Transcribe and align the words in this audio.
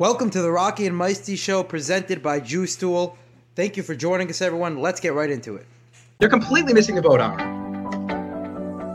Welcome 0.00 0.30
to 0.30 0.40
the 0.40 0.50
Rocky 0.50 0.86
and 0.86 0.96
Meisty 0.98 1.36
Show 1.36 1.62
presented 1.62 2.22
by 2.22 2.40
Jew 2.40 2.66
Stool. 2.66 3.18
Thank 3.54 3.76
you 3.76 3.82
for 3.82 3.94
joining 3.94 4.30
us, 4.30 4.40
everyone. 4.40 4.80
Let's 4.80 4.98
get 4.98 5.12
right 5.12 5.28
into 5.28 5.56
it. 5.56 5.66
You're 6.20 6.30
completely 6.30 6.72
missing 6.72 6.94
the 6.94 7.02
boat 7.02 7.20
hour. 7.20 7.38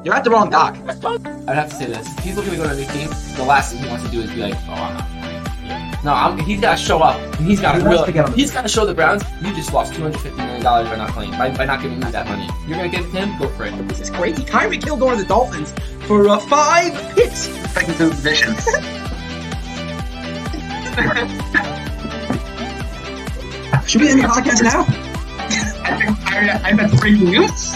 You're 0.03 0.15
at 0.15 0.23
the 0.23 0.31
wrong 0.31 0.49
dock. 0.49 0.75
I'd 0.77 1.53
have 1.53 1.69
to 1.69 1.75
say 1.75 1.85
this. 1.85 2.11
If 2.17 2.23
he's 2.23 2.35
looking 2.35 2.53
to 2.53 2.57
go 2.57 2.63
to 2.63 2.71
a 2.71 2.75
new 2.75 2.87
team, 2.87 3.09
the 3.35 3.45
last 3.47 3.71
thing 3.71 3.83
he 3.83 3.87
wants 3.87 4.03
to 4.05 4.09
do 4.09 4.19
is 4.19 4.31
be 4.31 4.37
like, 4.37 4.55
oh, 4.55 4.71
I'm 4.71 4.97
not 4.97 5.07
playing. 5.09 6.03
No, 6.03 6.11
I'm, 6.11 6.39
he's 6.39 6.59
got 6.59 6.79
to 6.79 6.83
show 6.83 6.97
up. 7.03 7.21
And 7.37 7.45
he's 7.45 7.61
got 7.61 7.73
to 7.73 7.81
He 7.81 7.85
wants 7.85 8.05
to 8.05 8.11
get 8.11 8.33
He's 8.33 8.49
got 8.49 8.63
to 8.63 8.67
show 8.67 8.87
the 8.87 8.95
Browns. 8.95 9.21
You 9.43 9.53
just 9.53 9.73
lost 9.73 9.93
two 9.93 10.01
hundred 10.01 10.21
fifty 10.21 10.41
million 10.41 10.63
dollars 10.63 10.89
by 10.89 10.95
not 10.95 11.11
playing, 11.11 11.31
by, 11.33 11.55
by 11.55 11.65
not 11.65 11.83
giving 11.83 11.99
me 11.99 12.09
that 12.09 12.25
money. 12.25 12.49
You're 12.67 12.77
gonna 12.77 12.89
give 12.89 13.05
him? 13.11 13.37
Go 13.37 13.47
for 13.49 13.65
it. 13.65 13.87
This 13.87 13.99
is 13.99 14.09
crazy. 14.09 14.43
Kyrie 14.43 14.79
killed 14.79 15.01
one 15.01 15.13
of 15.13 15.19
the 15.19 15.25
Dolphins 15.25 15.71
for 16.07 16.27
uh, 16.27 16.39
five 16.39 16.93
picks. 17.15 17.41
second 17.73 17.93
to 17.97 18.09
positions. 18.09 18.65
Should 23.87 24.01
we 24.01 24.09
end 24.09 24.19
the 24.21 24.27
podcast 24.27 24.63
now? 24.63 24.85
I 24.87 25.97
think 25.97 26.33
I, 26.33 26.69
I 26.69 26.73
that's 26.73 26.99
breaking 26.99 27.25
news. 27.25 27.73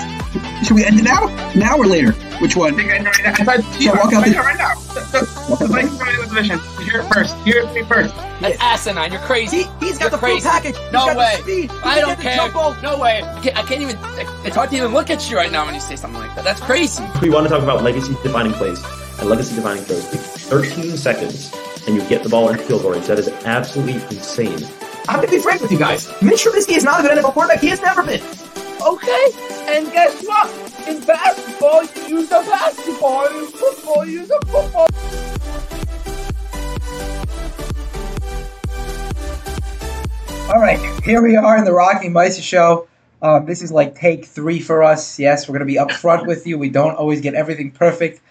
Should 0.66 0.76
we 0.76 0.86
end 0.86 1.00
it 1.00 1.04
now? 1.04 1.28
Now 1.56 1.78
or 1.78 1.86
later? 1.86 2.12
Which 2.42 2.56
one? 2.56 2.74
I 2.74 2.78
think 2.78 2.92
I 2.92 2.98
know 3.00 3.12
right 3.12 3.24
now. 3.24 3.32
I 3.32 3.44
thought 3.44 3.64
So 3.82 3.92
walk 3.92 4.14
out 4.14 4.14
right 4.14 4.26
the- 4.26 4.32
now, 4.32 4.42
right 4.44 4.58
now. 4.58 4.76
The, 4.80 5.02
the, 5.12 5.56
the 5.60 5.68
Vikings 5.68 6.00
are 6.02 6.10
in 6.10 6.16
the 6.22 6.28
division. 6.28 6.60
Hear 6.84 7.02
it 7.02 7.14
first. 7.14 7.36
Hear 7.44 7.58
it 7.64 7.86
first. 7.86 8.16
That's 8.40 8.58
asinine. 8.62 9.12
You're 9.12 9.22
crazy. 9.22 9.64
He, 9.80 9.88
he's 9.88 9.98
got 9.98 10.06
You're 10.06 10.10
the 10.12 10.18
crazy. 10.18 10.42
full 10.42 10.52
package. 10.52 10.78
He's 10.78 10.92
No 10.94 11.06
got 11.08 11.18
way. 11.18 11.36
The 11.38 11.42
speed. 11.44 11.72
He 11.72 11.78
I 11.78 11.82
can 11.82 12.00
don't 12.00 12.08
get 12.10 12.18
the 12.18 12.24
care. 12.24 12.36
jump 12.38 12.54
ball. 12.54 12.76
No 12.82 12.98
way. 13.00 13.22
I 13.22 13.42
can't, 13.42 13.58
I 13.58 13.62
can't 13.64 13.82
even. 13.82 13.98
It's 14.46 14.56
hard 14.56 14.70
to 14.72 14.78
even 14.78 14.94
look 14.94 15.10
at 15.10 15.30
you 15.30 15.36
right 15.38 15.52
now 15.52 15.66
when 15.66 15.74
you 15.76 15.82
say 15.82 15.96
something 15.96 16.20
like 16.20 16.34
that. 16.36 16.44
That's 16.46 16.62
crazy. 16.62 17.04
We 17.22 17.30
want 17.30 17.46
to 17.48 17.50
talk 17.54 17.62
about 17.64 17.84
legacy 17.84 18.14
defining 18.24 18.54
plays 18.54 18.84
and 19.20 19.30
legacy 19.30 19.56
defining 19.56 19.84
throws. 19.84 20.06
13 20.06 20.98
seconds 20.98 21.52
and 21.90 22.00
you 22.00 22.08
get 22.08 22.22
the 22.22 22.30
ball 22.30 22.50
into 22.50 22.64
field 22.64 22.84
goal 22.84 22.92
range. 22.92 23.08
That 23.08 23.18
is 23.18 23.30
absolutely 23.46 23.96
insane. 24.16 24.64
I 25.08 25.14
have 25.14 25.22
to 25.22 25.28
be 25.28 25.40
frank 25.40 25.62
with 25.62 25.72
you 25.72 25.80
guys. 25.80 26.08
Mitch 26.22 26.46
Trubisky 26.46 26.78
is 26.78 26.84
not 26.84 27.00
a 27.00 27.04
good 27.04 27.18
NFL 27.18 27.34
quarterback. 27.34 27.62
He 27.62 27.68
has 27.70 27.82
never 27.82 28.04
been. 28.04 28.22
Okay. 28.86 29.26
And 29.68 29.92
guess 29.92 30.24
what? 30.26 30.88
In 30.88 31.02
basketball, 31.02 31.84
you 31.84 32.20
use 32.20 32.32
a 32.32 32.42
basketball. 32.42 33.26
In 33.26 33.48
football, 33.48 34.06
you 34.06 34.20
use 34.20 34.30
a 34.30 34.40
football. 34.46 34.88
All 40.50 40.60
right, 40.60 40.80
here 41.04 41.22
we 41.22 41.36
are 41.36 41.58
in 41.58 41.64
the 41.64 41.74
Rocky 41.74 42.08
and 42.08 42.16
Meisty 42.16 42.42
Show. 42.42 42.88
Um, 43.22 43.46
this 43.46 43.62
is 43.62 43.72
like 43.72 43.96
take 43.96 44.26
three 44.26 44.60
for 44.60 44.84
us. 44.84 45.20
Yes, 45.20 45.48
we're 45.48 45.54
going 45.54 45.68
to 45.68 45.72
be 45.72 45.78
upfront 45.78 46.26
with 46.26 46.48
you. 46.48 46.58
We 46.58 46.70
don't 46.70 46.96
always 46.96 47.22
get 47.22 47.36
everything 47.36 47.70
perfect 47.72 48.22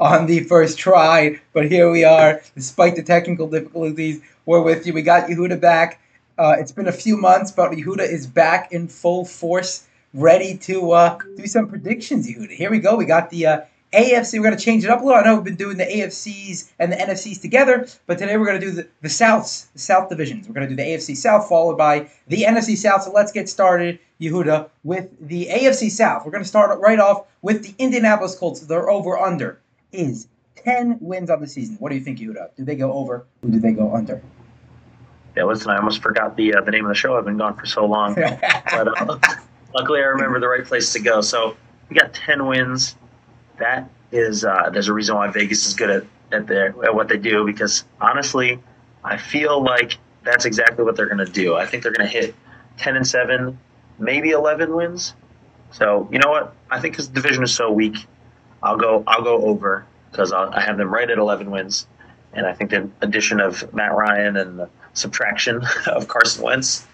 on 0.00 0.26
the 0.26 0.40
first 0.44 0.78
try, 0.78 1.40
but 1.52 1.70
here 1.70 1.90
we 1.90 2.04
are. 2.04 2.40
Despite 2.54 2.96
the 2.96 3.02
technical 3.02 3.48
difficulties, 3.48 4.20
we're 4.46 4.62
with 4.62 4.86
you. 4.86 4.92
We 4.92 5.02
got 5.02 5.28
Yehuda 5.28 5.60
back. 5.60 6.00
Uh, 6.38 6.54
it's 6.58 6.70
been 6.70 6.86
a 6.86 6.92
few 6.92 7.16
months, 7.16 7.50
but 7.50 7.72
Yehuda 7.72 8.08
is 8.08 8.26
back 8.26 8.70
in 8.70 8.86
full 8.86 9.24
force, 9.24 9.88
ready 10.14 10.56
to 10.58 10.92
uh, 10.92 11.18
do 11.36 11.46
some 11.46 11.68
predictions. 11.68 12.28
Yehuda, 12.28 12.50
here 12.50 12.70
we 12.70 12.78
go. 12.78 12.94
We 12.94 13.06
got 13.06 13.30
the 13.30 13.46
uh, 13.46 13.60
AFC. 13.92 14.34
We're 14.34 14.44
going 14.44 14.56
to 14.56 14.64
change 14.64 14.84
it 14.84 14.90
up 14.90 15.00
a 15.00 15.04
little. 15.04 15.20
I 15.20 15.24
know 15.24 15.34
we've 15.34 15.44
been 15.44 15.56
doing 15.56 15.78
the 15.78 15.84
AFCs 15.84 16.70
and 16.78 16.92
the 16.92 16.96
NFCs 16.96 17.40
together, 17.40 17.88
but 18.06 18.18
today 18.18 18.36
we're 18.36 18.46
going 18.46 18.60
to 18.60 18.66
do 18.66 18.70
the, 18.70 18.88
the 19.02 19.08
Souths, 19.08 19.72
the 19.72 19.80
South 19.80 20.08
divisions. 20.08 20.46
We're 20.46 20.54
going 20.54 20.68
to 20.68 20.76
do 20.76 20.80
the 20.80 20.88
AFC 20.88 21.16
South 21.16 21.48
followed 21.48 21.76
by 21.76 22.08
the 22.28 22.42
NFC 22.42 22.76
South. 22.76 23.02
So 23.02 23.10
let's 23.10 23.32
get 23.32 23.48
started, 23.48 23.98
Yehuda, 24.20 24.68
with 24.84 25.10
the 25.26 25.46
AFC 25.46 25.90
South. 25.90 26.24
We're 26.24 26.30
going 26.30 26.44
to 26.44 26.48
start 26.48 26.78
right 26.78 27.00
off 27.00 27.26
with 27.42 27.64
the 27.64 27.74
Indianapolis 27.82 28.38
Colts. 28.38 28.60
They're 28.60 28.88
over 28.88 29.18
under 29.18 29.58
is 29.92 30.28
10 30.56 30.98
wins 31.00 31.30
on 31.30 31.40
the 31.40 31.46
season. 31.46 31.76
What 31.78 31.90
do 31.90 31.96
you 31.96 32.02
think, 32.02 32.18
Yehuda? 32.18 32.56
Do 32.56 32.64
they 32.64 32.76
go 32.76 32.92
over 32.92 33.26
or 33.42 33.48
do 33.48 33.60
they 33.60 33.72
go 33.72 33.94
under? 33.94 34.22
Yeah, 35.36 35.44
listen, 35.44 35.70
I 35.70 35.76
almost 35.76 36.02
forgot 36.02 36.36
the 36.36 36.54
uh, 36.54 36.62
the 36.62 36.72
name 36.72 36.84
of 36.84 36.88
the 36.88 36.96
show. 36.96 37.16
I've 37.16 37.24
been 37.24 37.36
gone 37.36 37.54
for 37.54 37.66
so 37.66 37.86
long. 37.86 38.14
but 38.14 39.00
uh, 39.00 39.18
luckily, 39.74 40.00
I 40.00 40.06
remember 40.06 40.40
the 40.40 40.48
right 40.48 40.64
place 40.64 40.92
to 40.94 41.00
go. 41.00 41.20
So 41.20 41.56
we 41.88 41.96
got 41.96 42.12
10 42.12 42.46
wins. 42.46 42.96
That 43.58 43.88
is, 44.12 44.44
uh, 44.44 44.70
there's 44.70 44.88
a 44.88 44.92
reason 44.92 45.16
why 45.16 45.28
Vegas 45.28 45.66
is 45.66 45.74
good 45.74 45.90
at, 45.90 46.04
at, 46.32 46.46
their, 46.46 46.68
at 46.84 46.94
what 46.94 47.08
they 47.08 47.18
do 47.18 47.44
because 47.44 47.84
honestly, 48.00 48.60
I 49.04 49.16
feel 49.16 49.62
like 49.62 49.98
that's 50.24 50.44
exactly 50.44 50.84
what 50.84 50.96
they're 50.96 51.08
going 51.08 51.24
to 51.24 51.32
do. 51.32 51.56
I 51.56 51.66
think 51.66 51.82
they're 51.82 51.92
going 51.92 52.08
to 52.08 52.12
hit 52.12 52.34
10 52.78 52.96
and 52.96 53.06
7, 53.06 53.58
maybe 53.98 54.30
11 54.30 54.74
wins. 54.74 55.14
So 55.70 56.08
you 56.10 56.18
know 56.18 56.30
what? 56.30 56.54
I 56.70 56.80
think 56.80 56.94
because 56.94 57.08
the 57.08 57.14
division 57.14 57.42
is 57.42 57.54
so 57.54 57.70
weak, 57.70 58.06
I'll 58.62 58.76
go 58.76 59.04
I'll 59.06 59.22
go 59.22 59.42
over 59.42 59.86
because 60.10 60.32
I 60.32 60.60
have 60.60 60.78
them 60.78 60.92
right 60.92 61.08
at 61.08 61.18
11 61.18 61.50
wins, 61.50 61.86
and 62.32 62.46
I 62.46 62.52
think 62.52 62.70
the 62.70 62.88
addition 63.02 63.40
of 63.40 63.72
Matt 63.74 63.94
Ryan 63.94 64.36
and 64.36 64.58
the 64.58 64.68
subtraction 64.94 65.62
of 65.86 66.08
Carson 66.08 66.42
Wentz 66.42 66.86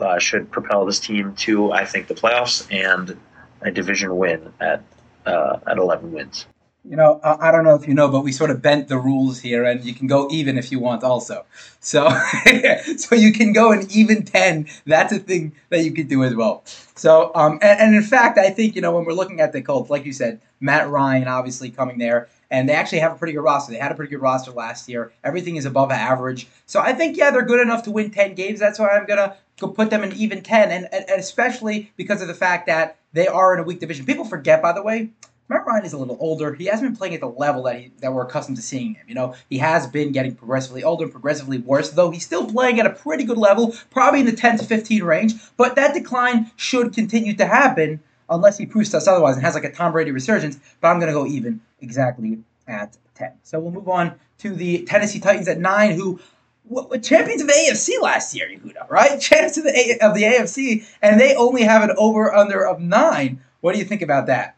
uh, 0.00 0.18
should 0.18 0.50
propel 0.50 0.84
this 0.86 1.00
team 1.00 1.34
to 1.36 1.72
I 1.72 1.84
think 1.84 2.06
the 2.06 2.14
playoffs 2.14 2.66
and 2.70 3.18
a 3.62 3.70
division 3.70 4.16
win 4.16 4.52
at 4.60 4.82
uh, 5.26 5.58
at 5.66 5.78
11 5.78 6.12
wins. 6.12 6.46
You 6.82 6.96
know, 6.96 7.20
I 7.22 7.48
I 7.48 7.52
don't 7.52 7.64
know 7.64 7.74
if 7.74 7.86
you 7.86 7.92
know, 7.92 8.08
but 8.08 8.22
we 8.22 8.32
sort 8.32 8.50
of 8.50 8.62
bent 8.62 8.88
the 8.88 8.96
rules 8.96 9.38
here, 9.40 9.64
and 9.64 9.84
you 9.84 9.92
can 9.92 10.06
go 10.06 10.28
even 10.30 10.56
if 10.56 10.72
you 10.72 10.78
want, 10.78 11.04
also. 11.04 11.44
So, 11.80 12.08
so 12.96 13.14
you 13.14 13.32
can 13.32 13.52
go 13.52 13.70
an 13.72 13.86
even 13.90 14.24
ten. 14.24 14.66
That's 14.86 15.12
a 15.12 15.18
thing 15.18 15.52
that 15.68 15.84
you 15.84 15.92
could 15.92 16.08
do 16.08 16.24
as 16.24 16.34
well. 16.34 16.62
So, 16.94 17.32
um, 17.34 17.58
and, 17.60 17.80
and 17.80 17.94
in 17.94 18.02
fact, 18.02 18.38
I 18.38 18.50
think 18.50 18.74
you 18.76 18.80
know 18.80 18.92
when 18.92 19.04
we're 19.04 19.12
looking 19.12 19.40
at 19.40 19.52
the 19.52 19.60
Colts, 19.60 19.90
like 19.90 20.06
you 20.06 20.12
said, 20.14 20.40
Matt 20.58 20.88
Ryan 20.88 21.28
obviously 21.28 21.70
coming 21.70 21.98
there, 21.98 22.28
and 22.50 22.66
they 22.66 22.72
actually 22.72 23.00
have 23.00 23.12
a 23.12 23.16
pretty 23.16 23.34
good 23.34 23.42
roster. 23.42 23.72
They 23.72 23.78
had 23.78 23.92
a 23.92 23.94
pretty 23.94 24.10
good 24.10 24.22
roster 24.22 24.50
last 24.50 24.88
year. 24.88 25.12
Everything 25.22 25.56
is 25.56 25.66
above 25.66 25.90
average. 25.90 26.46
So 26.64 26.80
I 26.80 26.94
think 26.94 27.18
yeah, 27.18 27.30
they're 27.30 27.42
good 27.42 27.60
enough 27.60 27.82
to 27.84 27.90
win 27.90 28.10
ten 28.10 28.34
games. 28.34 28.58
That's 28.58 28.78
why 28.78 28.88
I'm 28.88 29.04
gonna 29.04 29.36
go 29.58 29.68
put 29.68 29.90
them 29.90 30.02
in 30.02 30.14
even 30.14 30.42
ten, 30.42 30.70
and 30.70 30.88
and 30.92 31.20
especially 31.20 31.92
because 31.96 32.22
of 32.22 32.28
the 32.28 32.34
fact 32.34 32.66
that 32.68 32.96
they 33.12 33.28
are 33.28 33.52
in 33.52 33.60
a 33.60 33.64
weak 33.64 33.80
division. 33.80 34.06
People 34.06 34.24
forget, 34.24 34.62
by 34.62 34.72
the 34.72 34.82
way, 34.82 35.10
Matt 35.50 35.66
Ryan 35.66 35.84
is 35.84 35.92
a 35.92 35.98
little 35.98 36.16
older. 36.20 36.54
He 36.54 36.66
hasn't 36.66 36.88
been 36.88 36.96
playing 36.96 37.14
at 37.14 37.20
the 37.20 37.28
level 37.28 37.64
that 37.64 37.76
he 37.76 37.90
that 37.98 38.14
we're 38.14 38.22
accustomed 38.22 38.56
to 38.56 38.62
seeing 38.62 38.94
him. 38.94 39.04
You 39.08 39.16
know, 39.16 39.34
he 39.48 39.58
has 39.58 39.84
been 39.88 40.12
getting 40.12 40.36
progressively 40.36 40.84
older 40.84 41.08
progressively 41.08 41.58
worse, 41.58 41.90
though 41.90 42.12
he's 42.12 42.24
still 42.24 42.46
playing 42.46 42.78
at 42.78 42.86
a 42.86 42.90
pretty 42.90 43.24
good 43.24 43.36
level, 43.36 43.74
probably 43.90 44.20
in 44.20 44.26
the 44.26 44.32
10 44.32 44.58
to 44.58 44.64
15 44.64 45.02
range. 45.02 45.34
But 45.56 45.74
that 45.74 45.92
decline 45.92 46.52
should 46.54 46.94
continue 46.94 47.34
to 47.34 47.46
happen 47.46 47.98
unless 48.30 48.58
he 48.58 48.64
proves 48.64 48.90
to 48.90 48.98
us 48.98 49.08
otherwise 49.08 49.34
and 49.34 49.44
has 49.44 49.54
like 49.56 49.64
a 49.64 49.72
Tom 49.72 49.90
Brady 49.90 50.12
resurgence. 50.12 50.56
But 50.80 50.88
I'm 50.88 51.00
going 51.00 51.12
to 51.12 51.18
go 51.18 51.26
even 51.26 51.60
exactly 51.80 52.38
at 52.68 52.96
10. 53.16 53.32
So 53.42 53.58
we'll 53.58 53.72
move 53.72 53.88
on 53.88 54.14
to 54.38 54.54
the 54.54 54.84
Tennessee 54.84 55.18
Titans 55.18 55.48
at 55.48 55.58
9, 55.58 55.90
who 55.96 56.20
w- 56.68 56.84
w- 56.84 57.02
champions 57.02 57.42
of 57.42 57.48
the 57.48 57.54
AFC 57.54 58.00
last 58.00 58.36
year, 58.36 58.48
Yehuda, 58.48 58.88
right? 58.88 59.20
Champions 59.20 59.58
of 59.58 59.64
the, 59.64 59.76
A- 59.76 59.98
of 60.06 60.14
the 60.14 60.22
AFC, 60.22 60.86
and 61.02 61.20
they 61.20 61.34
only 61.34 61.62
have 61.62 61.82
an 61.82 61.90
over 61.98 62.32
under 62.32 62.64
of 62.64 62.80
9. 62.80 63.40
What 63.62 63.72
do 63.72 63.80
you 63.80 63.84
think 63.84 64.00
about 64.02 64.26
that? 64.28 64.56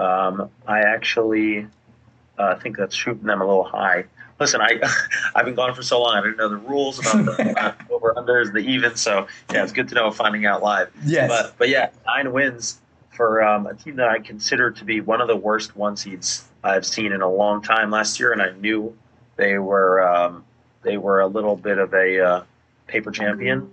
Um, 0.00 0.50
I 0.66 0.80
actually 0.80 1.66
uh, 2.38 2.56
think 2.56 2.76
that's 2.76 2.94
shooting 2.94 3.24
them 3.24 3.40
a 3.40 3.46
little 3.46 3.64
high. 3.64 4.04
Listen, 4.38 4.60
I 4.60 4.80
I've 5.34 5.44
been 5.44 5.54
gone 5.54 5.74
for 5.74 5.82
so 5.82 6.00
long. 6.00 6.16
I 6.16 6.22
didn't 6.22 6.38
know 6.38 6.48
the 6.48 6.56
rules 6.56 6.98
about 6.98 7.36
the 7.36 7.60
uh, 7.60 7.74
over 7.90 8.14
unders, 8.16 8.52
the 8.52 8.60
even. 8.60 8.96
So 8.96 9.26
yeah, 9.52 9.62
it's 9.62 9.72
good 9.72 9.88
to 9.88 9.94
know 9.94 10.10
finding 10.10 10.46
out 10.46 10.62
live. 10.62 10.90
Yes. 11.04 11.28
But 11.28 11.58
but 11.58 11.68
yeah, 11.68 11.90
nine 12.06 12.32
wins 12.32 12.80
for 13.10 13.42
um, 13.42 13.66
a 13.66 13.74
team 13.74 13.96
that 13.96 14.08
I 14.08 14.18
consider 14.18 14.70
to 14.70 14.84
be 14.84 15.00
one 15.02 15.20
of 15.20 15.28
the 15.28 15.36
worst 15.36 15.76
one 15.76 15.96
seeds 15.96 16.48
I've 16.64 16.86
seen 16.86 17.12
in 17.12 17.20
a 17.20 17.30
long 17.30 17.60
time 17.60 17.90
last 17.90 18.18
year, 18.18 18.32
and 18.32 18.40
I 18.40 18.52
knew 18.52 18.96
they 19.36 19.58
were 19.58 20.02
um, 20.02 20.44
they 20.82 20.96
were 20.96 21.20
a 21.20 21.26
little 21.26 21.56
bit 21.56 21.76
of 21.76 21.92
a 21.92 22.20
uh, 22.20 22.42
paper 22.86 23.10
champion 23.10 23.70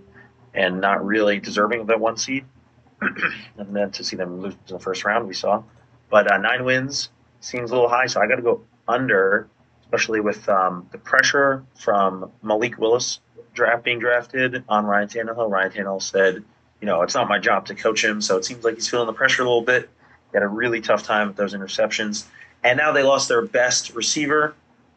and 0.54 0.82
not 0.82 1.06
really 1.06 1.40
deserving 1.40 1.82
of 1.82 1.88
that 1.88 2.00
one 2.00 2.18
seed. 2.18 2.44
and 3.02 3.76
then 3.76 3.92
to 3.92 4.04
see 4.04 4.16
them 4.16 4.42
lose 4.42 4.56
in 4.68 4.74
the 4.74 4.80
first 4.80 5.06
round, 5.06 5.28
we 5.28 5.34
saw. 5.34 5.64
But 6.10 6.32
uh, 6.32 6.38
nine 6.38 6.64
wins 6.64 7.10
seems 7.42 7.72
a 7.72 7.74
little 7.74 7.90
high, 7.90 8.08
so 8.08 8.22
I 8.22 8.28
got 8.28 8.36
to 8.36 8.42
go 8.42 8.62
under, 8.88 9.48
especially 9.82 10.20
with 10.20 10.48
um, 10.50 10.88
the 10.92 10.98
pressure 10.98 11.64
from 11.76 12.32
Malik 12.42 12.78
Willis 12.78 13.20
draft 13.54 13.84
being 13.84 14.00
drafted 14.00 14.64
on 14.70 14.86
Ryan 14.86 15.08
Tannehill. 15.10 15.50
Ryan 15.50 15.72
Tannehill 15.72 16.02
said, 16.02 16.44
you 16.80 16.86
know, 16.86 17.02
it's 17.02 17.16
not 17.16 17.28
my 17.28 17.40
job 17.40 17.66
to 17.66 17.76
coach 17.76 18.04
him, 18.04 18.22
so 18.22 18.38
it 18.38 18.46
seems 18.46 18.64
like 18.64 18.76
he's 18.76 18.88
feeling 18.88 19.08
the 19.08 19.14
pressure 19.14 19.42
a 19.42 19.46
little 19.46 19.64
bit. 19.64 19.90
He 20.32 20.36
had 20.36 20.44
a 20.44 20.48
really 20.48 20.80
tough 20.80 21.04
time 21.04 21.28
with 21.28 21.36
those 21.36 21.54
interceptions. 21.54 22.26
And 22.64 22.78
now 22.78 22.92
they 22.92 23.04
lost 23.04 23.28
their 23.28 23.42
best 23.42 23.94
receiver, 23.96 24.54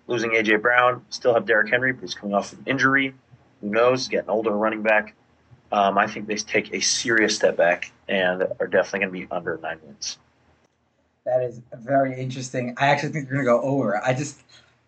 losing 0.06 0.34
A.J. 0.34 0.56
Brown. 0.56 1.05
Still 1.08 1.34
have 1.34 1.46
Derrick 1.46 1.70
Henry, 1.70 1.93
but 1.93 2.02
he's 2.02 2.14
coming 2.14 2.34
off 2.34 2.52
an 2.52 2.62
injury. 2.67 3.14
Who 3.61 3.70
knows? 3.70 4.08
Getting 4.08 4.29
older 4.29 4.50
running 4.50 4.82
back. 4.82 5.14
Um, 5.73 5.96
I 5.96 6.06
think 6.06 6.26
they 6.26 6.37
take 6.37 6.75
a 6.75 6.81
serious 6.81 7.37
step 7.37 7.56
back 7.56 7.93
and 8.08 8.43
are 8.58 8.67
definitely 8.67 9.00
going 9.00 9.12
to 9.12 9.26
be 9.26 9.26
under 9.31 9.58
nine 9.62 9.79
wins. 9.87 10.19
That 11.26 11.43
is 11.43 11.61
very 11.75 12.19
interesting. 12.19 12.75
I 12.78 12.88
actually 12.88 13.11
think 13.11 13.28
they're 13.28 13.43
gonna 13.43 13.58
go 13.58 13.61
over. 13.62 14.02
I 14.05 14.14
just, 14.14 14.40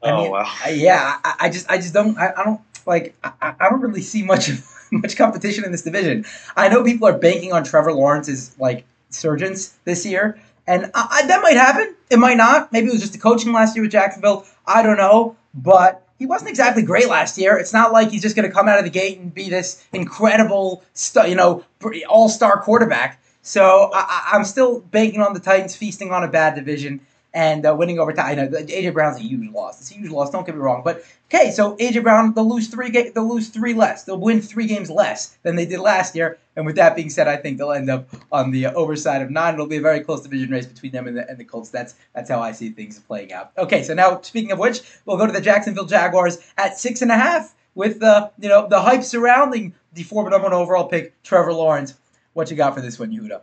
I 0.02 0.10
Oh, 0.10 0.22
mean, 0.22 0.30
wow. 0.32 0.50
I- 0.64 0.70
yeah, 0.70 1.18
I, 1.24 1.34
I 1.40 1.48
just, 1.50 1.70
I 1.70 1.76
just 1.76 1.92
don't, 1.94 2.16
I, 2.18 2.32
I 2.36 2.44
don't 2.44 2.60
like, 2.86 3.14
I, 3.22 3.54
I 3.60 3.68
don't 3.68 3.80
really 3.80 4.02
see 4.02 4.22
much 4.22 4.48
of 4.48 4.66
much 4.92 5.16
competition 5.16 5.64
in 5.64 5.72
this 5.72 5.82
division. 5.82 6.24
I 6.56 6.68
know 6.68 6.82
people 6.84 7.06
are 7.08 7.16
banking 7.18 7.52
on 7.52 7.64
Trevor 7.64 7.92
Lawrence's 7.92 8.56
like 8.58 8.84
surgeons 9.10 9.74
this 9.84 10.06
year, 10.06 10.38
and 10.66 10.90
I, 10.94 11.06
I, 11.22 11.26
that 11.26 11.42
might 11.42 11.56
happen. 11.56 11.94
It 12.10 12.18
might 12.18 12.36
not. 12.36 12.72
Maybe 12.72 12.88
it 12.88 12.92
was 12.92 13.00
just 13.00 13.12
the 13.12 13.18
coaching 13.18 13.52
last 13.52 13.76
year 13.76 13.82
with 13.82 13.92
Jacksonville. 13.92 14.46
I 14.66 14.82
don't 14.82 14.96
know, 14.98 15.36
but 15.54 16.06
he 16.18 16.26
wasn't 16.26 16.50
exactly 16.50 16.82
great 16.82 17.08
last 17.08 17.36
year. 17.36 17.56
It's 17.58 17.72
not 17.72 17.92
like 17.92 18.10
he's 18.10 18.22
just 18.22 18.36
going 18.36 18.48
to 18.48 18.54
come 18.54 18.68
out 18.68 18.78
of 18.78 18.84
the 18.84 18.90
gate 18.90 19.18
and 19.18 19.34
be 19.34 19.48
this 19.50 19.84
incredible, 19.92 20.82
stu- 20.94 21.28
you 21.28 21.34
know, 21.34 21.64
all 22.08 22.28
star 22.28 22.60
quarterback. 22.62 23.21
So 23.42 23.90
I, 23.92 24.30
I'm 24.32 24.44
still 24.44 24.80
banking 24.80 25.20
on 25.20 25.34
the 25.34 25.40
Titans 25.40 25.76
feasting 25.76 26.12
on 26.12 26.24
a 26.24 26.28
bad 26.28 26.54
division 26.54 27.00
and 27.34 27.66
uh, 27.66 27.74
winning 27.76 27.98
over. 27.98 28.12
Ti- 28.12 28.20
I 28.20 28.34
know 28.34 28.48
AJ 28.48 28.92
Brown's 28.92 29.18
a 29.18 29.22
huge 29.22 29.50
loss. 29.52 29.80
It's 29.80 29.90
a 29.90 29.94
huge 29.94 30.10
loss. 30.10 30.30
Don't 30.30 30.46
get 30.46 30.54
me 30.54 30.60
wrong, 30.60 30.82
but 30.84 31.04
okay. 31.26 31.50
So 31.50 31.76
AJ 31.76 32.02
Brown, 32.02 32.34
they'll 32.34 32.48
lose 32.48 32.68
three. 32.68 32.90
Ga- 32.90 33.10
they'll 33.10 33.28
lose 33.28 33.48
three 33.48 33.74
less. 33.74 34.04
They'll 34.04 34.18
win 34.18 34.40
three 34.40 34.66
games 34.66 34.90
less 34.90 35.36
than 35.42 35.56
they 35.56 35.66
did 35.66 35.80
last 35.80 36.14
year. 36.14 36.38
And 36.54 36.66
with 36.66 36.76
that 36.76 36.94
being 36.94 37.10
said, 37.10 37.28
I 37.28 37.36
think 37.36 37.58
they'll 37.58 37.72
end 37.72 37.90
up 37.90 38.08
on 38.30 38.50
the 38.50 38.66
uh, 38.66 38.72
overside 38.74 39.22
of 39.22 39.30
nine. 39.30 39.54
It'll 39.54 39.66
be 39.66 39.76
a 39.76 39.80
very 39.80 40.00
close 40.00 40.22
division 40.22 40.50
race 40.50 40.66
between 40.66 40.92
them 40.92 41.06
and 41.06 41.16
the, 41.16 41.28
and 41.28 41.38
the 41.38 41.44
Colts. 41.44 41.70
That's 41.70 41.94
that's 42.14 42.30
how 42.30 42.40
I 42.40 42.52
see 42.52 42.70
things 42.70 42.98
playing 43.00 43.32
out. 43.32 43.52
Okay, 43.58 43.82
so 43.82 43.94
now 43.94 44.20
speaking 44.20 44.52
of 44.52 44.58
which, 44.58 44.82
we'll 45.06 45.16
go 45.16 45.26
to 45.26 45.32
the 45.32 45.40
Jacksonville 45.40 45.86
Jaguars 45.86 46.38
at 46.58 46.78
six 46.78 47.02
and 47.02 47.10
a 47.10 47.16
half 47.16 47.54
with 47.74 48.00
the 48.00 48.30
you 48.38 48.48
know 48.48 48.68
the 48.68 48.80
hype 48.80 49.02
surrounding 49.02 49.74
the 49.94 50.02
former 50.02 50.30
number 50.30 50.44
one 50.44 50.52
overall 50.54 50.86
pick 50.86 51.20
Trevor 51.22 51.52
Lawrence. 51.52 51.94
What 52.34 52.50
you 52.50 52.56
got 52.56 52.74
for 52.74 52.80
this 52.80 52.98
one, 52.98 53.10
Yehuda? 53.10 53.42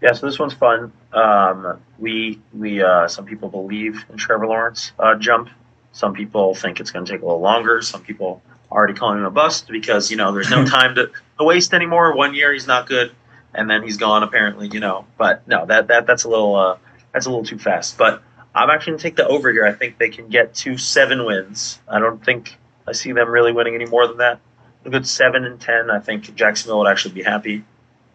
Yeah, 0.00 0.12
so 0.12 0.26
this 0.26 0.38
one's 0.38 0.54
fun. 0.54 0.92
Um, 1.12 1.80
we 1.98 2.40
we 2.54 2.82
uh, 2.82 3.08
some 3.08 3.24
people 3.24 3.48
believe 3.48 4.04
in 4.10 4.16
Trevor 4.16 4.46
Lawrence 4.46 4.92
uh, 4.98 5.16
jump. 5.16 5.48
Some 5.92 6.12
people 6.12 6.54
think 6.54 6.78
it's 6.78 6.90
going 6.90 7.04
to 7.04 7.10
take 7.10 7.22
a 7.22 7.24
little 7.24 7.40
longer. 7.40 7.82
Some 7.82 8.02
people 8.02 8.42
are 8.70 8.78
already 8.78 8.94
calling 8.94 9.18
him 9.18 9.24
a 9.24 9.30
bust 9.30 9.66
because 9.68 10.10
you 10.10 10.16
know 10.16 10.32
there's 10.32 10.50
no 10.50 10.64
time 10.66 10.94
to, 10.94 11.10
to 11.38 11.44
waste 11.44 11.74
anymore. 11.74 12.14
One 12.14 12.34
year 12.34 12.52
he's 12.52 12.66
not 12.66 12.86
good, 12.86 13.12
and 13.54 13.68
then 13.68 13.82
he's 13.82 13.96
gone 13.96 14.22
apparently. 14.22 14.68
You 14.68 14.80
know, 14.80 15.06
but 15.16 15.46
no, 15.48 15.66
that 15.66 15.88
that 15.88 16.06
that's 16.06 16.24
a 16.24 16.28
little 16.28 16.54
uh, 16.54 16.76
that's 17.12 17.26
a 17.26 17.30
little 17.30 17.44
too 17.44 17.58
fast. 17.58 17.98
But 17.98 18.22
I'm 18.54 18.70
actually 18.70 18.92
going 18.92 18.98
to 18.98 19.02
take 19.02 19.16
the 19.16 19.26
over 19.26 19.50
here. 19.50 19.66
I 19.66 19.72
think 19.72 19.98
they 19.98 20.10
can 20.10 20.28
get 20.28 20.54
to 20.56 20.78
seven 20.78 21.24
wins. 21.24 21.80
I 21.88 21.98
don't 21.98 22.24
think 22.24 22.56
I 22.86 22.92
see 22.92 23.12
them 23.12 23.28
really 23.30 23.52
winning 23.52 23.74
any 23.74 23.86
more 23.86 24.06
than 24.06 24.18
that. 24.18 24.40
A 24.84 24.90
good 24.90 25.08
seven 25.08 25.44
and 25.44 25.60
ten. 25.60 25.90
I 25.90 25.98
think 25.98 26.34
Jacksonville 26.36 26.78
would 26.78 26.88
actually 26.88 27.14
be 27.14 27.22
happy. 27.24 27.64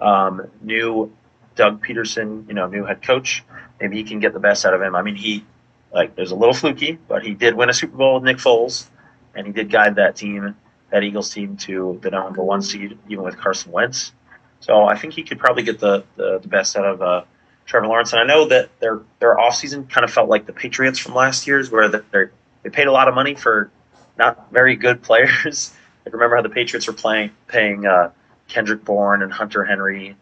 Um, 0.04 0.50
new 0.62 1.12
Doug 1.56 1.86
Pederson, 1.86 2.48
you 2.48 2.54
know, 2.54 2.68
new 2.68 2.86
head 2.86 3.02
coach. 3.02 3.44
Maybe 3.80 3.98
he 3.98 4.04
can 4.04 4.20
get 4.20 4.34
the 4.34 4.40
best 4.40 4.66
out 4.66 4.74
of 4.74 4.82
him. 4.82 4.96
I 4.96 5.02
mean, 5.02 5.16
he 5.16 5.46
like 5.94 6.16
there's 6.16 6.32
a 6.32 6.36
little 6.36 6.54
fluky, 6.54 6.98
but 7.08 7.24
he 7.24 7.34
did 7.34 7.56
win 7.56 7.70
a 7.70 7.74
Super 7.74 7.96
Bowl 7.98 8.16
with 8.16 8.24
Nick 8.24 8.38
Foles, 8.38 8.88
and 9.36 9.46
he 9.46 9.54
did 9.54 9.72
guide 9.72 9.96
that 9.96 10.16
team, 10.16 10.56
that 10.92 11.04
Eagles 11.04 11.32
team, 11.34 11.56
to 11.58 12.00
the 12.02 12.10
number 12.10 12.44
one 12.44 12.62
seed, 12.62 12.98
even 13.08 13.24
with 13.24 13.38
Carson 13.38 13.72
Wentz. 13.72 14.14
So 14.60 14.86
I 14.86 14.98
think 14.98 15.14
he 15.14 15.24
could 15.24 15.40
probably 15.40 15.64
get 15.64 15.80
the 15.80 16.04
the, 16.16 16.40
the 16.40 16.48
best 16.48 16.76
out 16.76 16.86
of 16.86 17.02
uh, 17.02 17.24
Trevor 17.66 17.88
Lawrence. 17.88 18.14
And 18.14 18.22
I 18.22 18.26
know 18.26 18.48
that 18.48 18.70
their 18.80 19.02
their 19.20 19.36
offseason 19.36 19.90
kind 19.90 20.04
of 20.04 20.12
felt 20.12 20.30
like 20.30 20.46
the 20.46 20.54
Patriots 20.54 21.00
from 21.00 21.14
last 21.14 21.48
year's, 21.48 21.70
where 21.70 21.88
they 21.88 22.26
they 22.64 22.70
paid 22.70 22.88
a 22.88 22.92
lot 22.92 23.08
of 23.08 23.14
money 23.16 23.36
for 23.36 23.72
not 24.18 24.52
very 24.52 24.76
good 24.76 25.02
players. 25.04 25.74
like 26.06 26.14
remember 26.14 26.36
how 26.36 26.42
the 26.42 26.50
Patriots 26.50 26.88
were 26.88 26.94
playing 26.94 27.32
paying 27.48 27.86
uh, 27.86 28.12
Kendrick 28.48 28.84
Bourne 28.84 29.22
and 29.22 29.31
Hunter 29.31 29.63
Henry 29.63 30.16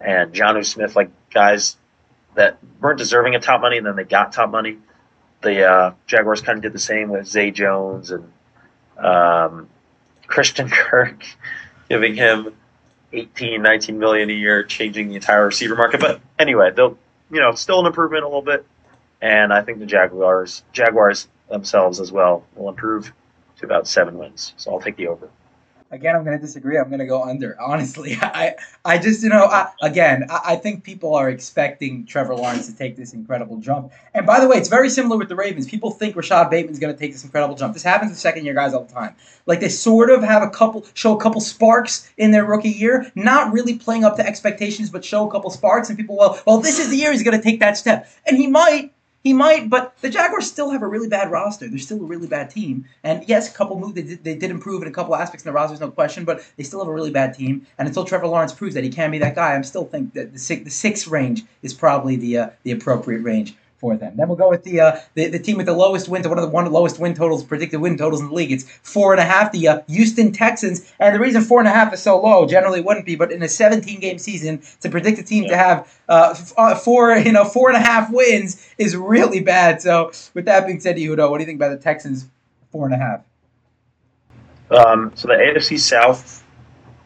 and 0.00 0.32
Jonnu 0.32 0.64
Smith, 0.64 0.96
like 0.96 1.10
guys 1.30 1.76
that 2.34 2.58
weren't 2.80 2.98
deserving 2.98 3.34
of 3.34 3.42
top 3.42 3.60
money, 3.60 3.78
and 3.78 3.86
then 3.86 3.96
they 3.96 4.04
got 4.04 4.32
top 4.32 4.50
money. 4.50 4.78
The 5.42 5.64
uh, 5.64 5.94
Jaguars 6.06 6.40
kind 6.40 6.56
of 6.58 6.62
did 6.62 6.72
the 6.72 6.78
same 6.78 7.08
with 7.08 7.26
Zay 7.26 7.50
Jones 7.50 8.10
and 8.10 8.32
um, 8.98 9.68
Christian 10.26 10.68
Kirk, 10.70 11.24
giving 11.88 12.14
him 12.14 12.54
18, 13.12 13.62
19 13.62 13.98
million 13.98 14.30
a 14.30 14.34
year, 14.34 14.62
changing 14.64 15.08
the 15.08 15.16
entire 15.16 15.46
receiver 15.46 15.74
market. 15.74 16.00
But 16.00 16.20
anyway, 16.38 16.70
they'll, 16.74 16.98
you 17.30 17.40
know, 17.40 17.52
still 17.52 17.80
an 17.80 17.86
improvement 17.86 18.24
a 18.24 18.26
little 18.26 18.42
bit, 18.42 18.66
and 19.20 19.52
I 19.52 19.62
think 19.62 19.78
the 19.78 19.86
Jaguars, 19.86 20.62
Jaguars 20.72 21.28
themselves 21.48 22.00
as 22.00 22.12
well, 22.12 22.44
will 22.54 22.68
improve 22.68 23.12
to 23.58 23.66
about 23.66 23.88
seven 23.88 24.18
wins. 24.18 24.54
So 24.56 24.72
I'll 24.72 24.80
take 24.80 24.96
the 24.96 25.08
over. 25.08 25.28
Again, 25.90 26.14
I'm 26.14 26.22
going 26.22 26.36
to 26.36 26.40
disagree. 26.40 26.76
I'm 26.76 26.88
going 26.88 26.98
to 26.98 27.06
go 27.06 27.22
under. 27.22 27.58
Honestly, 27.60 28.16
I, 28.22 28.56
I 28.84 28.98
just, 28.98 29.22
you 29.22 29.30
know, 29.30 29.44
I, 29.44 29.68
again, 29.80 30.26
I, 30.28 30.40
I 30.44 30.56
think 30.56 30.84
people 30.84 31.14
are 31.14 31.30
expecting 31.30 32.04
Trevor 32.04 32.34
Lawrence 32.34 32.66
to 32.66 32.76
take 32.76 32.96
this 32.96 33.14
incredible 33.14 33.56
jump. 33.56 33.92
And 34.12 34.26
by 34.26 34.38
the 34.40 34.48
way, 34.48 34.58
it's 34.58 34.68
very 34.68 34.90
similar 34.90 35.16
with 35.16 35.28
the 35.28 35.36
Ravens. 35.36 35.66
People 35.66 35.90
think 35.90 36.14
Rashod 36.14 36.50
Bateman's 36.50 36.78
going 36.78 36.92
to 36.92 36.98
take 36.98 37.12
this 37.12 37.24
incredible 37.24 37.54
jump. 37.54 37.72
This 37.72 37.82
happens 37.82 38.10
with 38.10 38.18
second 38.18 38.44
year 38.44 38.54
guys 38.54 38.74
all 38.74 38.84
the 38.84 38.92
time. 38.92 39.14
Like 39.46 39.60
they 39.60 39.70
sort 39.70 40.10
of 40.10 40.22
have 40.22 40.42
a 40.42 40.50
couple, 40.50 40.84
show 40.92 41.16
a 41.16 41.20
couple 41.20 41.40
sparks 41.40 42.10
in 42.18 42.32
their 42.32 42.44
rookie 42.44 42.68
year, 42.68 43.10
not 43.14 43.50
really 43.52 43.78
playing 43.78 44.04
up 44.04 44.16
to 44.16 44.26
expectations, 44.26 44.90
but 44.90 45.02
show 45.02 45.26
a 45.26 45.30
couple 45.30 45.50
sparks, 45.50 45.88
and 45.88 45.96
people, 45.96 46.18
well, 46.18 46.38
well, 46.46 46.60
this 46.60 46.78
is 46.78 46.90
the 46.90 46.96
year 46.96 47.12
he's 47.12 47.22
going 47.22 47.36
to 47.36 47.42
take 47.42 47.60
that 47.60 47.78
step, 47.78 48.10
and 48.26 48.36
he 48.36 48.46
might. 48.46 48.92
He 49.24 49.32
might, 49.32 49.68
but 49.68 49.96
the 50.00 50.10
Jaguars 50.10 50.46
still 50.46 50.70
have 50.70 50.82
a 50.82 50.86
really 50.86 51.08
bad 51.08 51.30
roster. 51.30 51.68
They're 51.68 51.78
still 51.78 52.00
a 52.00 52.06
really 52.06 52.28
bad 52.28 52.50
team. 52.50 52.86
And 53.02 53.28
yes, 53.28 53.50
a 53.50 53.52
couple 53.52 53.78
moves 53.78 53.94
they 53.94 54.02
did, 54.02 54.24
they 54.24 54.36
did 54.36 54.50
improve 54.50 54.80
in 54.80 54.88
a 54.88 54.92
couple 54.92 55.14
aspects 55.16 55.44
in 55.44 55.48
the 55.48 55.52
roster, 55.52 55.78
no 55.78 55.90
question. 55.90 56.24
But 56.24 56.44
they 56.56 56.62
still 56.62 56.78
have 56.78 56.88
a 56.88 56.92
really 56.92 57.10
bad 57.10 57.34
team. 57.34 57.66
And 57.78 57.88
until 57.88 58.04
Trevor 58.04 58.28
Lawrence 58.28 58.52
proves 58.52 58.74
that 58.74 58.84
he 58.84 58.90
can 58.90 59.10
be 59.10 59.18
that 59.18 59.34
guy, 59.34 59.54
I'm 59.54 59.64
still 59.64 59.84
think 59.84 60.14
that 60.14 60.32
the 60.32 60.38
six, 60.38 60.64
the 60.64 60.70
six 60.70 61.08
range 61.08 61.44
is 61.62 61.74
probably 61.74 62.16
the 62.16 62.38
uh, 62.38 62.50
the 62.62 62.70
appropriate 62.70 63.22
range 63.22 63.54
for 63.78 63.96
them. 63.96 64.16
Then 64.16 64.28
we'll 64.28 64.36
go 64.36 64.50
with 64.50 64.64
the 64.64 64.80
uh, 64.80 65.00
the, 65.14 65.28
the 65.28 65.38
team 65.38 65.56
with 65.56 65.66
the 65.66 65.72
lowest 65.72 66.08
win, 66.08 66.22
to 66.22 66.28
one 66.28 66.38
of 66.38 66.42
the 66.42 66.50
one 66.50 66.66
of 66.66 66.72
the 66.72 66.78
lowest 66.78 66.98
win 66.98 67.14
totals, 67.14 67.44
predicted 67.44 67.80
win 67.80 67.96
totals 67.96 68.20
in 68.20 68.28
the 68.28 68.34
league. 68.34 68.52
It's 68.52 68.64
four 68.82 69.12
and 69.12 69.20
a 69.20 69.24
half. 69.24 69.52
The 69.52 69.68
uh, 69.68 69.80
Houston 69.88 70.32
Texans, 70.32 70.92
and 70.98 71.14
the 71.14 71.20
reason 71.20 71.42
four 71.42 71.60
and 71.60 71.68
a 71.68 71.72
half 71.72 71.92
is 71.94 72.02
so 72.02 72.20
low 72.20 72.46
generally 72.46 72.80
wouldn't 72.80 73.06
be, 73.06 73.16
but 73.16 73.32
in 73.32 73.42
a 73.42 73.48
17 73.48 74.00
game 74.00 74.18
season, 74.18 74.60
to 74.80 74.88
predict 74.88 75.18
a 75.18 75.22
team 75.22 75.48
to 75.48 75.56
have 75.56 75.98
uh, 76.08 76.34
f- 76.36 76.52
uh, 76.56 76.74
four 76.74 77.16
you 77.16 77.32
know 77.32 77.44
four 77.44 77.68
and 77.68 77.76
a 77.76 77.80
half 77.80 78.10
wins 78.12 78.68
is 78.78 78.96
really 78.96 79.40
bad. 79.40 79.80
So 79.80 80.12
with 80.34 80.44
that 80.46 80.66
being 80.66 80.80
said, 80.80 80.96
Yehuda, 80.96 81.30
what 81.30 81.38
do 81.38 81.42
you 81.42 81.46
think 81.46 81.58
about 81.58 81.70
the 81.70 81.82
Texans 81.82 82.26
four 82.70 82.86
and 82.86 82.94
a 82.94 82.98
half? 82.98 83.20
Um, 84.70 85.12
so 85.14 85.28
the 85.28 85.34
AFC 85.34 85.78
South 85.78 86.44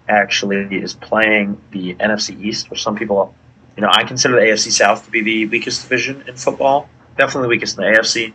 actually 0.09 0.77
is 0.77 0.95
playing 0.95 1.61
the 1.71 1.95
NFC 1.95 2.41
East, 2.43 2.71
which 2.71 2.83
some 2.83 2.97
people, 2.97 3.35
you 3.77 3.83
know, 3.83 3.91
I 3.91 4.05
consider 4.05 4.35
the 4.35 4.43
AFC 4.43 4.71
South 4.73 5.05
to 5.05 5.11
be 5.11 5.23
the 5.23 5.47
weakest 5.47 5.83
division 5.83 6.25
in 6.29 6.37
football. 6.37 6.89
Definitely 7.17 7.43
the 7.43 7.49
weakest 7.49 7.79
in 7.79 7.85
the 7.85 7.99
AFC. 7.99 8.33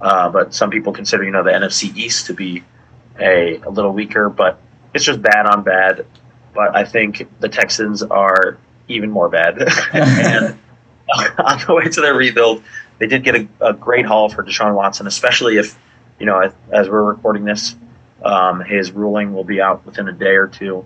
Uh, 0.00 0.28
but 0.28 0.54
some 0.54 0.70
people 0.70 0.92
consider, 0.92 1.24
you 1.24 1.30
know, 1.30 1.42
the 1.42 1.50
NFC 1.50 1.94
East 1.96 2.26
to 2.26 2.34
be 2.34 2.62
a, 3.18 3.60
a 3.62 3.70
little 3.70 3.92
weaker. 3.92 4.28
But 4.28 4.60
it's 4.94 5.04
just 5.04 5.22
bad 5.22 5.46
on 5.46 5.62
bad. 5.62 6.06
But 6.54 6.76
I 6.76 6.84
think 6.84 7.28
the 7.40 7.48
Texans 7.48 8.02
are 8.02 8.58
even 8.88 9.10
more 9.10 9.28
bad. 9.28 9.58
and 9.92 10.58
on 11.38 11.58
the 11.66 11.74
way 11.74 11.84
to 11.84 12.00
their 12.00 12.14
rebuild, 12.14 12.62
they 12.98 13.06
did 13.06 13.24
get 13.24 13.34
a, 13.34 13.48
a 13.60 13.72
great 13.72 14.06
haul 14.06 14.28
for 14.28 14.42
Deshaun 14.42 14.74
Watson, 14.74 15.06
especially 15.06 15.58
if, 15.58 15.78
you 16.18 16.26
know, 16.26 16.40
as, 16.40 16.52
as 16.72 16.88
we're 16.88 17.02
recording 17.04 17.44
this, 17.44 17.76
um, 18.24 18.60
his 18.60 18.90
ruling 18.92 19.34
will 19.34 19.44
be 19.44 19.60
out 19.60 19.84
within 19.84 20.08
a 20.08 20.12
day 20.12 20.36
or 20.36 20.46
two. 20.46 20.84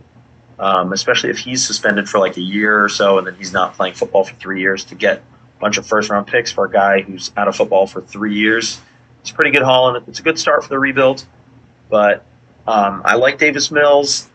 Um, 0.60 0.92
especially 0.92 1.30
if 1.30 1.38
he's 1.38 1.66
suspended 1.66 2.06
for 2.06 2.18
like 2.18 2.36
a 2.36 2.42
year 2.42 2.84
or 2.84 2.90
so, 2.90 3.16
and 3.16 3.26
then 3.26 3.34
he's 3.36 3.52
not 3.52 3.72
playing 3.74 3.94
football 3.94 4.24
for 4.24 4.34
three 4.34 4.60
years. 4.60 4.84
To 4.84 4.94
get 4.94 5.18
a 5.18 5.60
bunch 5.60 5.78
of 5.78 5.86
first 5.86 6.10
round 6.10 6.26
picks 6.26 6.52
for 6.52 6.66
a 6.66 6.70
guy 6.70 7.00
who's 7.00 7.32
out 7.34 7.48
of 7.48 7.56
football 7.56 7.86
for 7.86 8.02
three 8.02 8.34
years, 8.34 8.78
it's 9.22 9.30
a 9.30 9.34
pretty 9.34 9.52
good 9.52 9.62
haul, 9.62 9.96
and 9.96 10.06
it's 10.06 10.18
a 10.20 10.22
good 10.22 10.38
start 10.38 10.62
for 10.62 10.68
the 10.68 10.78
rebuild. 10.78 11.26
But 11.88 12.26
um, 12.66 13.00
I 13.06 13.16
like 13.16 13.38
Davis 13.38 13.70
Mills, 13.70 14.28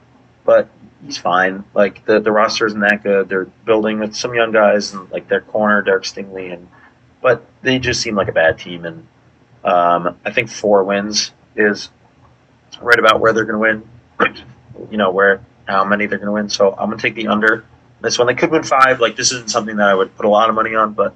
but 0.45 0.67
he's 1.05 1.17
fine. 1.17 1.63
Like 1.75 2.03
the 2.05 2.19
the 2.19 2.31
roster 2.31 2.65
isn't 2.65 2.79
that 2.79 3.03
good. 3.03 3.29
They're 3.29 3.45
building 3.45 3.99
with 3.99 4.15
some 4.15 4.33
young 4.33 4.51
guys, 4.51 4.93
and 4.93 5.09
like 5.11 5.27
their 5.27 5.41
corner 5.41 5.83
Derek 5.83 6.05
Stingley, 6.05 6.51
and 6.51 6.67
but 7.21 7.45
they 7.61 7.77
just 7.77 8.01
seem 8.01 8.15
like 8.15 8.29
a 8.29 8.33
bad 8.33 8.57
team. 8.57 8.85
And 8.85 9.07
um, 9.63 10.17
I 10.25 10.31
think 10.31 10.49
four 10.49 10.83
wins 10.83 11.31
is 11.55 11.89
right 12.81 12.99
about 12.99 13.19
where 13.19 13.31
they're 13.31 13.45
going 13.45 13.79
to 13.79 13.83
win. 14.19 14.45
you 14.91 14.97
know 14.97 15.11
where 15.11 15.45
how 15.67 15.83
many 15.85 16.05
they're 16.05 16.17
going 16.17 16.27
to 16.27 16.31
win. 16.33 16.49
So 16.49 16.71
I'm 16.71 16.87
going 16.89 16.97
to 16.97 17.01
take 17.01 17.15
the 17.15 17.27
under. 17.27 17.65
This 18.01 18.17
one 18.17 18.27
they 18.27 18.35
could 18.35 18.51
win 18.51 18.63
five. 18.63 18.99
Like 18.99 19.15
this 19.15 19.31
isn't 19.31 19.49
something 19.49 19.77
that 19.77 19.89
I 19.89 19.95
would 19.95 20.15
put 20.15 20.25
a 20.25 20.29
lot 20.29 20.49
of 20.49 20.55
money 20.55 20.75
on, 20.75 20.93
but 20.93 21.15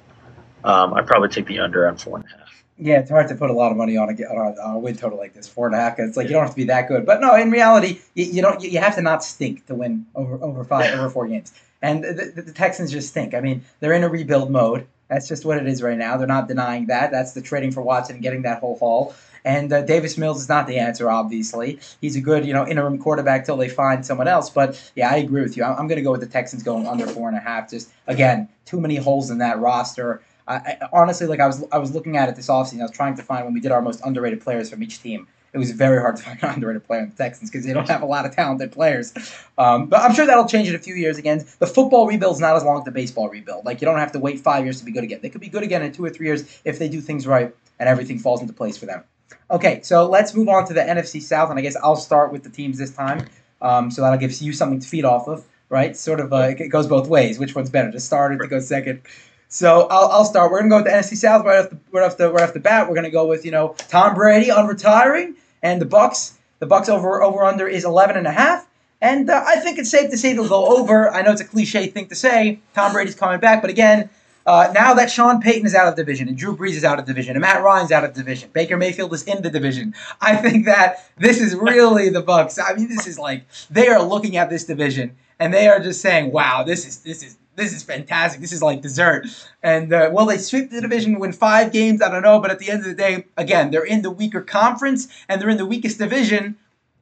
um, 0.64 0.94
I'd 0.94 1.06
probably 1.06 1.28
take 1.28 1.46
the 1.46 1.60
under 1.60 1.86
on 1.86 1.96
four 1.96 2.16
and 2.16 2.24
a 2.26 2.28
half. 2.28 2.64
Yeah, 2.78 2.98
it's 2.98 3.10
hard 3.10 3.28
to 3.28 3.34
put 3.34 3.50
a 3.50 3.52
lot 3.52 3.70
of 3.70 3.76
money 3.76 3.98
on 3.98 4.08
a, 4.08 4.12
on 4.24 4.54
a, 4.56 4.60
on 4.62 4.74
a 4.76 4.78
win 4.78 4.96
total 4.96 5.18
like 5.18 5.34
this, 5.34 5.46
four 5.46 5.66
and 5.66 5.74
a 5.74 5.78
half. 5.78 5.96
'cause 5.96 6.08
It's 6.08 6.16
like 6.16 6.28
you 6.28 6.32
don't 6.32 6.42
have 6.42 6.50
to 6.50 6.56
be 6.56 6.64
that 6.64 6.88
good, 6.88 7.04
but 7.04 7.20
no, 7.20 7.34
in 7.36 7.50
reality, 7.50 8.00
you, 8.14 8.24
you 8.24 8.42
don't. 8.42 8.62
You, 8.62 8.70
you 8.70 8.78
have 8.78 8.94
to 8.94 9.02
not 9.02 9.22
stink 9.22 9.66
to 9.66 9.74
win 9.74 10.06
over 10.14 10.42
over 10.42 10.64
five 10.64 10.92
over 10.98 11.10
four 11.10 11.26
games. 11.28 11.52
And 11.82 12.02
the, 12.02 12.32
the, 12.34 12.42
the 12.42 12.52
Texans 12.52 12.90
just 12.90 13.08
stink. 13.08 13.34
I 13.34 13.40
mean, 13.40 13.62
they're 13.80 13.92
in 13.92 14.02
a 14.02 14.08
rebuild 14.08 14.50
mode. 14.50 14.86
That's 15.08 15.28
just 15.28 15.44
what 15.44 15.58
it 15.58 15.66
is 15.66 15.82
right 15.82 15.98
now. 15.98 16.16
They're 16.16 16.26
not 16.26 16.48
denying 16.48 16.86
that. 16.86 17.10
That's 17.10 17.32
the 17.32 17.42
trading 17.42 17.72
for 17.72 17.82
Watson 17.82 18.16
and 18.16 18.22
getting 18.22 18.42
that 18.42 18.60
whole 18.60 18.78
haul. 18.78 19.14
And 19.44 19.72
uh, 19.72 19.82
Davis 19.82 20.18
Mills 20.18 20.40
is 20.42 20.48
not 20.48 20.66
the 20.66 20.78
answer, 20.78 21.10
obviously. 21.10 21.78
He's 22.00 22.16
a 22.16 22.20
good, 22.20 22.44
you 22.44 22.52
know, 22.52 22.66
interim 22.66 22.98
quarterback 22.98 23.44
till 23.44 23.56
they 23.56 23.68
find 23.68 24.04
someone 24.04 24.28
else. 24.28 24.50
But 24.50 24.80
yeah, 24.94 25.10
I 25.10 25.16
agree 25.16 25.42
with 25.42 25.56
you. 25.56 25.64
I'm, 25.64 25.72
I'm 25.72 25.86
going 25.88 25.96
to 25.96 26.02
go 26.02 26.12
with 26.12 26.20
the 26.20 26.26
Texans 26.26 26.62
going 26.62 26.86
under 26.86 27.06
four 27.06 27.28
and 27.28 27.36
a 27.36 27.40
half. 27.40 27.70
Just 27.70 27.90
again, 28.06 28.48
too 28.64 28.80
many 28.80 28.96
holes 28.96 29.30
in 29.30 29.38
that 29.38 29.58
roster. 29.58 30.22
I, 30.46 30.54
I, 30.54 30.78
honestly, 30.92 31.26
like 31.26 31.40
I 31.40 31.46
was, 31.46 31.64
I 31.72 31.78
was 31.78 31.94
looking 31.94 32.16
at 32.16 32.28
it 32.28 32.36
this 32.36 32.48
offseason. 32.48 32.80
I 32.80 32.82
was 32.82 32.90
trying 32.90 33.16
to 33.16 33.22
find 33.22 33.44
when 33.44 33.54
we 33.54 33.60
did 33.60 33.72
our 33.72 33.82
most 33.82 34.00
underrated 34.04 34.40
players 34.40 34.70
from 34.70 34.82
each 34.82 35.00
team. 35.00 35.26
It 35.52 35.58
was 35.58 35.72
very 35.72 36.00
hard 36.00 36.16
to 36.16 36.22
find 36.24 36.42
an 36.42 36.50
underrated 36.50 36.84
player 36.84 37.02
in 37.02 37.10
the 37.10 37.16
Texans 37.16 37.50
because 37.50 37.66
they 37.66 37.72
don't 37.72 37.88
have 37.88 38.02
a 38.02 38.06
lot 38.06 38.26
of 38.26 38.34
talented 38.34 38.72
players. 38.72 39.12
Um, 39.58 39.86
but 39.86 40.00
I'm 40.00 40.14
sure 40.14 40.26
that'll 40.26 40.46
change 40.46 40.68
in 40.68 40.74
a 40.74 40.78
few 40.78 40.94
years 40.94 41.18
again. 41.18 41.44
The 41.58 41.66
football 41.66 42.06
rebuild 42.06 42.36
is 42.36 42.40
not 42.40 42.56
as 42.56 42.64
long 42.64 42.78
as 42.78 42.84
the 42.84 42.90
baseball 42.90 43.28
rebuild. 43.28 43.64
Like 43.64 43.80
you 43.80 43.86
don't 43.86 43.98
have 43.98 44.12
to 44.12 44.18
wait 44.18 44.40
five 44.40 44.64
years 44.64 44.78
to 44.78 44.84
be 44.84 44.92
good 44.92 45.04
again. 45.04 45.20
They 45.22 45.30
could 45.30 45.40
be 45.40 45.48
good 45.48 45.62
again 45.62 45.82
in 45.82 45.92
two 45.92 46.04
or 46.04 46.10
three 46.10 46.26
years 46.26 46.60
if 46.64 46.78
they 46.78 46.88
do 46.88 47.00
things 47.00 47.26
right 47.26 47.54
and 47.78 47.88
everything 47.88 48.18
falls 48.18 48.40
into 48.40 48.52
place 48.52 48.76
for 48.76 48.86
them. 48.86 49.04
Okay, 49.50 49.80
so 49.82 50.08
let's 50.08 50.34
move 50.34 50.48
on 50.48 50.66
to 50.66 50.74
the 50.74 50.80
NFC 50.80 51.20
South, 51.20 51.50
and 51.50 51.58
I 51.58 51.62
guess 51.62 51.76
I'll 51.76 51.96
start 51.96 52.32
with 52.32 52.42
the 52.42 52.50
teams 52.50 52.78
this 52.78 52.90
time. 52.90 53.26
Um, 53.62 53.90
so 53.90 54.02
that'll 54.02 54.18
give 54.18 54.32
you 54.40 54.52
something 54.52 54.80
to 54.80 54.88
feed 54.88 55.04
off 55.04 55.28
of, 55.28 55.44
right? 55.68 55.96
Sort 55.96 56.20
of, 56.20 56.32
uh, 56.32 56.54
it 56.58 56.68
goes 56.68 56.86
both 56.86 57.08
ways. 57.08 57.38
Which 57.38 57.54
one's 57.54 57.70
better, 57.70 57.90
to 57.90 58.00
start 58.00 58.32
or 58.32 58.38
to 58.38 58.46
go 58.46 58.60
second? 58.60 59.02
So 59.48 59.88
I'll, 59.90 60.08
I'll 60.08 60.24
start. 60.24 60.52
We're 60.52 60.60
gonna 60.60 60.70
go 60.70 60.76
with 60.76 60.84
the 60.86 60.92
NFC 60.92 61.16
South 61.16 61.44
right 61.44 61.58
off 61.64 61.70
the 61.70 61.78
right 61.90 62.04
off 62.04 62.16
the 62.16 62.32
right 62.32 62.44
off 62.44 62.54
the 62.54 62.60
bat. 62.60 62.88
We're 62.88 62.94
gonna 62.94 63.10
go 63.10 63.26
with 63.26 63.44
you 63.44 63.50
know 63.50 63.74
Tom 63.88 64.14
Brady 64.14 64.50
on 64.50 64.68
retiring 64.68 65.34
and 65.62 65.80
the 65.80 65.86
Bucs. 65.86 66.34
The 66.60 66.66
Bucs 66.66 66.88
over 66.88 67.20
over 67.22 67.42
under 67.42 67.66
is 67.66 67.84
11 67.84 68.16
and 68.16 68.28
a 68.28 68.32
half. 68.32 68.68
And 69.00 69.28
uh, 69.28 69.42
I 69.46 69.56
think 69.56 69.78
it's 69.78 69.90
safe 69.90 70.10
to 70.10 70.16
say 70.16 70.34
they'll 70.34 70.48
go 70.48 70.78
over. 70.78 71.10
I 71.10 71.22
know 71.22 71.32
it's 71.32 71.40
a 71.40 71.46
cliche 71.46 71.86
thing 71.88 72.06
to 72.08 72.14
say. 72.14 72.60
Tom 72.74 72.92
Brady's 72.92 73.14
coming 73.14 73.40
back, 73.40 73.62
but 73.62 73.70
again, 73.70 74.10
uh, 74.46 74.72
now 74.74 74.94
that 74.94 75.10
Sean 75.10 75.40
Payton 75.40 75.66
is 75.66 75.74
out 75.74 75.86
of 75.86 75.96
division 75.96 76.28
and 76.28 76.36
Drew 76.36 76.56
Brees 76.56 76.70
is 76.70 76.84
out 76.84 76.98
of 76.98 77.04
division 77.04 77.36
and 77.36 77.42
Matt 77.42 77.62
Ryan's 77.62 77.92
out 77.92 78.04
of 78.04 78.14
division, 78.14 78.50
Baker 78.52 78.76
Mayfield 78.76 79.12
is 79.12 79.22
in 79.24 79.42
the 79.42 79.50
division. 79.50 79.94
I 80.20 80.36
think 80.36 80.64
that 80.64 81.10
this 81.18 81.40
is 81.40 81.54
really 81.54 82.08
the 82.08 82.22
Bucs. 82.22 82.58
I 82.62 82.74
mean, 82.74 82.88
this 82.88 83.06
is 83.06 83.18
like 83.18 83.44
they 83.70 83.88
are 83.88 84.02
looking 84.02 84.36
at 84.36 84.50
this 84.50 84.64
division 84.64 85.16
and 85.38 85.52
they 85.52 85.68
are 85.68 85.80
just 85.80 86.00
saying, 86.00 86.32
"Wow, 86.32 86.62
this 86.62 86.86
is 86.86 86.98
this 86.98 87.22
is 87.22 87.36
this 87.56 87.72
is 87.72 87.82
fantastic. 87.82 88.40
This 88.40 88.52
is 88.52 88.62
like 88.62 88.82
dessert." 88.82 89.26
And 89.62 89.92
uh, 89.92 90.10
will 90.12 90.26
they 90.26 90.38
sweep 90.38 90.70
the 90.70 90.80
division, 90.80 91.18
win 91.18 91.32
five 91.32 91.72
games? 91.72 92.02
I 92.02 92.10
don't 92.10 92.22
know, 92.22 92.38
but 92.40 92.50
at 92.50 92.58
the 92.58 92.70
end 92.70 92.80
of 92.80 92.86
the 92.86 92.94
day, 92.94 93.24
again, 93.36 93.70
they're 93.70 93.84
in 93.84 94.02
the 94.02 94.10
weaker 94.10 94.42
conference 94.42 95.08
and 95.28 95.40
they're 95.40 95.48
in 95.48 95.56
the 95.56 95.66
weakest 95.66 95.98
division. 95.98 96.56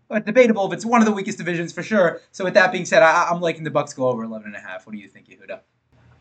But 0.09 0.25
debatable 0.25 0.67
if 0.67 0.73
it's 0.73 0.87
one 0.87 1.03
of 1.03 1.07
the 1.07 1.13
weakest 1.13 1.37
divisions 1.37 1.71
for 1.71 1.83
sure. 1.83 2.23
So 2.33 2.43
with 2.43 2.55
that 2.55 2.73
being 2.73 2.87
said, 2.87 3.03
I, 3.03 3.29
I'm 3.31 3.43
liking 3.43 3.65
the 3.65 3.71
Bucs 3.71 3.95
go 3.95 4.09
over 4.09 4.23
11 4.23 4.47
and 4.47 4.57
a 4.57 4.61
half. 4.61 4.87
What 4.87 4.93
do 4.93 4.99
you 4.99 5.09
think, 5.09 5.29
Yehuda? 5.29 5.61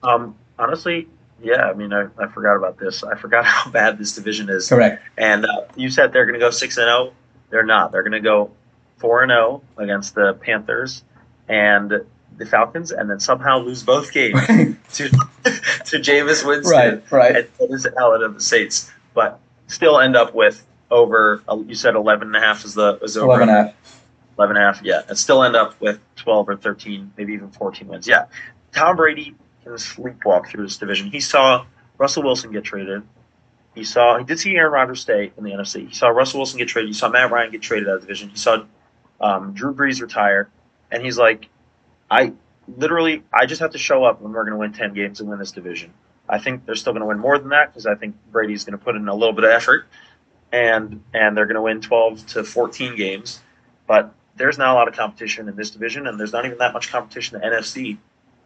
Um, 0.03 0.35
honestly, 0.59 1.07
yeah. 1.41 1.65
I 1.69 1.73
mean, 1.73 1.93
I, 1.93 2.07
I 2.17 2.27
forgot 2.27 2.55
about 2.55 2.77
this. 2.77 3.03
I 3.03 3.15
forgot 3.15 3.45
how 3.45 3.69
bad 3.71 3.97
this 3.97 4.15
division 4.15 4.49
is. 4.49 4.69
Correct. 4.69 5.01
And 5.17 5.45
uh, 5.45 5.61
you 5.75 5.89
said 5.89 6.13
they're 6.13 6.25
going 6.25 6.39
to 6.39 6.45
go 6.45 6.51
six 6.51 6.77
and 6.77 6.85
zero. 6.85 7.13
They're 7.49 7.65
not. 7.65 7.91
They're 7.91 8.03
going 8.03 8.11
to 8.13 8.19
go 8.19 8.51
four 8.97 9.23
and 9.23 9.29
zero 9.29 9.61
against 9.77 10.15
the 10.15 10.33
Panthers 10.33 11.03
and 11.47 11.93
the 12.37 12.45
Falcons, 12.45 12.91
and 12.91 13.09
then 13.09 13.19
somehow 13.19 13.59
lose 13.59 13.81
both 13.83 14.11
games 14.11 14.39
to 14.93 15.09
to 15.45 15.97
Jameis 15.97 16.45
Winston 16.45 16.71
Right, 16.71 17.11
right. 17.11 17.35
and 17.35 17.47
Dennis 17.57 17.87
Allen 17.97 18.21
of 18.21 18.33
the 18.35 18.41
Saints, 18.41 18.91
but 19.13 19.39
still 19.67 19.99
end 19.99 20.15
up 20.15 20.35
with 20.35 20.63
over. 20.91 21.41
uh, 21.47 21.57
You 21.67 21.73
said 21.75 21.95
11 21.95 22.27
and 22.27 22.35
a 22.35 22.39
half 22.39 22.63
is 22.65 22.73
the 22.75 22.99
is 23.01 23.17
over 23.17 23.27
11 23.41 23.49
and 23.49 23.57
a 23.57 23.63
half. 23.69 24.03
11 24.37 24.55
and 24.57 24.63
a 24.63 24.67
half, 24.73 24.83
yeah, 24.83 25.01
and 25.09 25.17
still 25.17 25.41
end 25.43 25.55
up 25.55 25.79
with 25.81 25.99
12 26.17 26.49
or 26.49 26.55
13, 26.57 27.11
maybe 27.17 27.33
even 27.33 27.49
14 27.49 27.87
wins. 27.87 28.07
Yeah, 28.07 28.25
Tom 28.71 28.95
Brady 28.95 29.33
can 29.67 29.77
sleepwalk 29.77 30.47
through 30.47 30.63
this 30.63 30.77
division. 30.77 31.11
He 31.11 31.19
saw 31.19 31.65
Russell 31.97 32.23
Wilson 32.23 32.51
get 32.51 32.63
traded. 32.63 33.03
He 33.75 33.83
saw 33.83 34.17
he 34.17 34.23
did 34.23 34.39
see 34.39 34.55
Aaron 34.55 34.71
Rodgers 34.71 35.01
stay 35.01 35.31
in 35.37 35.43
the 35.43 35.51
NFC. 35.51 35.87
He 35.87 35.93
saw 35.93 36.07
Russell 36.07 36.39
Wilson 36.39 36.57
get 36.57 36.67
traded. 36.67 36.89
He 36.89 36.93
saw 36.93 37.09
Matt 37.09 37.31
Ryan 37.31 37.51
get 37.51 37.61
traded 37.61 37.87
out 37.87 37.95
of 37.95 38.01
the 38.01 38.07
division. 38.07 38.29
He 38.29 38.37
saw 38.37 38.63
um, 39.21 39.53
Drew 39.53 39.73
Brees 39.73 40.01
retire, 40.01 40.49
and 40.91 41.03
he's 41.03 41.17
like, 41.17 41.49
I 42.09 42.33
literally 42.67 43.23
I 43.31 43.45
just 43.45 43.61
have 43.61 43.71
to 43.71 43.77
show 43.77 44.03
up 44.03 44.21
when 44.21 44.33
we're 44.33 44.43
going 44.43 44.53
to 44.53 44.59
win 44.59 44.73
10 44.73 44.93
games 44.93 45.19
and 45.19 45.29
win 45.29 45.39
this 45.39 45.51
division. 45.51 45.93
I 46.27 46.39
think 46.39 46.65
they're 46.65 46.75
still 46.75 46.93
going 46.93 47.01
to 47.01 47.07
win 47.07 47.19
more 47.19 47.37
than 47.37 47.49
that 47.49 47.71
because 47.71 47.85
I 47.85 47.95
think 47.95 48.15
Brady's 48.31 48.65
going 48.65 48.77
to 48.77 48.83
put 48.83 48.95
in 48.95 49.07
a 49.07 49.13
little 49.13 49.33
bit 49.33 49.43
of 49.43 49.51
effort, 49.51 49.87
and 50.51 51.03
and 51.13 51.37
they're 51.37 51.45
going 51.45 51.55
to 51.55 51.61
win 51.61 51.81
12 51.81 52.25
to 52.27 52.43
14 52.43 52.95
games. 52.95 53.41
But 53.85 54.13
there's 54.35 54.57
not 54.57 54.71
a 54.71 54.73
lot 54.73 54.87
of 54.87 54.95
competition 54.95 55.47
in 55.47 55.55
this 55.55 55.69
division, 55.69 56.07
and 56.07 56.19
there's 56.19 56.33
not 56.33 56.45
even 56.45 56.57
that 56.57 56.73
much 56.73 56.89
competition 56.89 57.35
in 57.35 57.49
the 57.49 57.55
NFC 57.55 57.97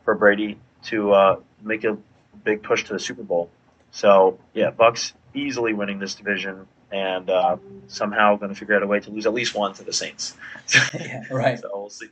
for 0.04 0.16
Brady 0.16 0.58
to 0.86 1.12
uh, 1.14 1.40
make 1.64 1.84
a 1.84 1.98
big 2.44 2.64
push 2.64 2.84
to 2.86 2.94
the 2.94 3.00
Super 3.00 3.24
Bowl. 3.24 3.50
So 3.92 4.40
yeah, 4.54 4.72
Bucs 4.72 5.14
easily 5.34 5.74
winning 5.74 6.00
this 6.00 6.16
division, 6.16 6.68
and 6.92 7.30
uh, 7.30 7.58
somehow 7.88 8.36
going 8.38 8.50
to 8.54 8.56
figure 8.60 8.76
out 8.76 8.84
a 8.84 8.88
way 8.88 9.00
to 9.00 9.10
lose 9.10 9.26
at 9.26 9.34
least 9.34 9.56
one 9.56 9.74
to 9.76 9.84
the 9.84 9.94
Saints. 9.94 10.36
Yeah, 10.94 11.24
right. 11.32 11.60
So 11.60 11.70
we'll 11.74 11.90
see. 11.90 12.08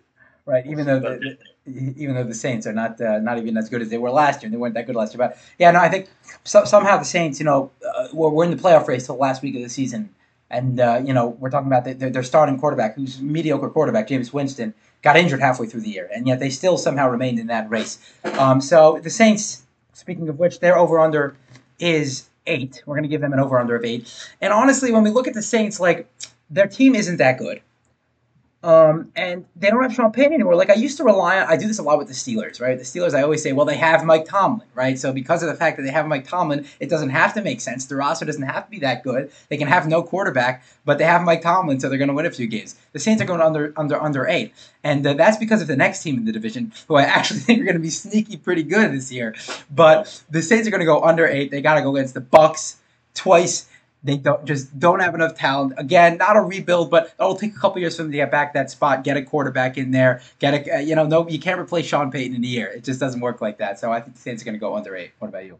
Right, 0.45 0.65
even 0.65 0.85
though 0.85 0.99
the, 0.99 1.09
the- 1.19 1.37
even 1.97 2.15
though 2.15 2.23
the 2.23 2.33
Saints 2.33 2.65
are 2.65 2.73
not 2.73 2.99
uh, 2.99 3.19
not 3.19 3.37
even 3.37 3.55
as 3.55 3.69
good 3.69 3.81
as 3.83 3.89
they 3.89 3.99
were 3.99 4.09
last 4.09 4.41
year, 4.41 4.47
and 4.47 4.53
they 4.53 4.57
weren't 4.57 4.73
that 4.73 4.87
good 4.87 4.95
last 4.95 5.13
year. 5.13 5.19
But 5.19 5.37
yeah, 5.59 5.69
no, 5.69 5.79
I 5.79 5.89
think 5.89 6.09
so, 6.43 6.65
somehow 6.65 6.97
the 6.97 7.05
Saints, 7.05 7.37
you 7.39 7.45
know, 7.45 7.69
uh, 7.87 8.07
we're, 8.11 8.29
we're 8.29 8.45
in 8.45 8.51
the 8.51 8.57
playoff 8.57 8.87
race 8.87 9.05
till 9.05 9.15
the 9.15 9.21
last 9.21 9.43
week 9.43 9.55
of 9.55 9.61
the 9.61 9.69
season, 9.69 10.09
and 10.49 10.79
uh, 10.79 10.99
you 11.05 11.13
know 11.13 11.27
we're 11.27 11.51
talking 11.51 11.67
about 11.67 11.83
the, 11.85 11.93
their, 11.93 12.09
their 12.09 12.23
starting 12.23 12.57
quarterback, 12.59 12.95
who's 12.95 13.21
mediocre 13.21 13.69
quarterback, 13.69 14.07
Jameis 14.07 14.33
Winston, 14.33 14.73
got 15.01 15.17
injured 15.17 15.39
halfway 15.39 15.67
through 15.67 15.81
the 15.81 15.89
year, 15.89 16.09
and 16.13 16.27
yet 16.27 16.39
they 16.39 16.49
still 16.49 16.77
somehow 16.77 17.09
remained 17.09 17.39
in 17.39 17.47
that 17.47 17.69
race. 17.69 17.99
Um, 18.23 18.61
so 18.61 18.99
the 19.01 19.09
Saints, 19.09 19.63
speaking 19.93 20.27
of 20.29 20.39
which, 20.39 20.59
their 20.59 20.77
over 20.77 20.99
under 20.99 21.35
is 21.79 22.29
eight. 22.47 22.83
We're 22.85 22.95
going 22.95 23.03
to 23.03 23.09
give 23.09 23.21
them 23.21 23.33
an 23.33 23.39
over 23.39 23.59
under 23.59 23.75
of 23.75 23.85
eight. 23.85 24.13
And 24.41 24.51
honestly, 24.51 24.91
when 24.91 25.03
we 25.03 25.09
look 25.09 25.27
at 25.27 25.33
the 25.33 25.41
Saints, 25.41 25.79
like 25.79 26.07
their 26.49 26.67
team 26.67 26.95
isn't 26.95 27.17
that 27.17 27.37
good. 27.37 27.61
Um, 28.61 29.13
and 29.15 29.45
they 29.55 29.69
don't 29.69 29.81
have 29.81 29.93
Sean 29.93 30.11
Payton 30.11 30.33
anymore. 30.33 30.55
Like 30.55 30.69
I 30.69 30.73
used 30.73 30.97
to 30.97 31.05
rely 31.05 31.39
on, 31.39 31.47
I 31.47 31.55
do 31.55 31.65
this 31.65 31.79
a 31.79 31.83
lot 31.83 31.97
with 31.97 32.09
the 32.09 32.13
Steelers, 32.13 32.59
right? 32.59 32.77
The 32.77 32.83
Steelers, 32.83 33.13
I 33.13 33.21
always 33.21 33.41
say, 33.41 33.53
well, 33.53 33.65
they 33.65 33.77
have 33.77 34.03
Mike 34.03 34.25
Tomlin, 34.25 34.67
right? 34.75 34.99
So 34.99 35.13
because 35.13 35.41
of 35.41 35.47
the 35.47 35.55
fact 35.55 35.77
that 35.77 35.83
they 35.83 35.91
have 35.91 36.07
Mike 36.07 36.27
Tomlin, 36.27 36.65
it 36.81 36.89
doesn't 36.89 37.11
have 37.11 37.33
to 37.35 37.41
make 37.41 37.61
sense. 37.61 37.85
The 37.85 37.95
roster 37.95 38.25
doesn't 38.25 38.43
have 38.43 38.65
to 38.65 38.71
be 38.71 38.79
that 38.79 39.01
good. 39.01 39.31
They 39.47 39.55
can 39.55 39.69
have 39.69 39.87
no 39.87 40.03
quarterback, 40.03 40.63
but 40.83 40.97
they 40.97 41.05
have 41.05 41.21
Mike 41.21 41.41
Tomlin, 41.41 41.79
so 41.79 41.87
they're 41.87 41.97
going 41.97 42.09
to 42.09 42.13
win 42.13 42.25
a 42.25 42.31
few 42.31 42.47
games. 42.47 42.75
The 42.91 42.99
Saints 42.99 43.21
are 43.21 43.25
going 43.25 43.39
under 43.39 43.73
under 43.77 44.01
under 44.01 44.27
eight, 44.27 44.53
and 44.83 45.07
uh, 45.07 45.13
that's 45.13 45.37
because 45.37 45.61
of 45.61 45.69
the 45.69 45.77
next 45.77 46.03
team 46.03 46.17
in 46.17 46.25
the 46.25 46.33
division, 46.33 46.73
who 46.89 46.95
I 46.95 47.03
actually 47.03 47.39
think 47.41 47.61
are 47.61 47.65
going 47.65 47.75
to 47.75 47.81
be 47.81 47.89
sneaky 47.89 48.35
pretty 48.35 48.63
good 48.63 48.91
this 48.91 49.09
year. 49.09 49.35
But 49.71 50.21
the 50.29 50.41
Saints 50.41 50.67
are 50.67 50.71
going 50.71 50.81
to 50.81 50.85
go 50.85 51.01
under 51.01 51.25
eight. 51.25 51.49
They 51.49 51.61
got 51.61 51.75
to 51.75 51.81
go 51.81 51.95
against 51.95 52.13
the 52.13 52.21
Bucs 52.21 52.75
twice. 53.13 53.69
They 54.03 54.15
don't 54.15 54.45
just 54.45 54.79
don't 54.79 55.01
have 55.01 55.13
enough 55.13 55.35
talent. 55.35 55.73
Again, 55.77 56.17
not 56.17 56.37
a 56.37 56.41
rebuild, 56.41 56.89
but 56.89 57.13
it'll 57.19 57.35
take 57.35 57.53
a 57.53 57.59
couple 57.59 57.81
years 57.81 57.97
for 57.97 58.03
them 58.03 58.11
to 58.13 58.17
get 58.17 58.31
back 58.31 58.53
that 58.53 58.71
spot, 58.71 59.03
get 59.03 59.17
a 59.17 59.21
quarterback 59.21 59.77
in 59.77 59.91
there, 59.91 60.21
get 60.39 60.67
a 60.67 60.81
you 60.81 60.95
know 60.95 61.05
no 61.05 61.27
you 61.27 61.37
can't 61.37 61.59
replace 61.59 61.85
Sean 61.85 62.09
Payton 62.09 62.35
in 62.35 62.43
a 62.43 62.47
year. 62.47 62.67
It 62.67 62.85
just 62.85 62.99
doesn't 62.99 63.19
work 63.19 63.41
like 63.41 63.57
that. 63.57 63.77
So 63.77 63.91
I 63.91 63.99
think 63.99 64.15
the 64.15 64.21
Saints 64.21 64.41
are 64.41 64.45
going 64.45 64.55
to 64.55 64.59
go 64.59 64.75
under 64.75 64.95
eight. 64.95 65.11
What 65.19 65.27
about 65.27 65.45
you? 65.45 65.59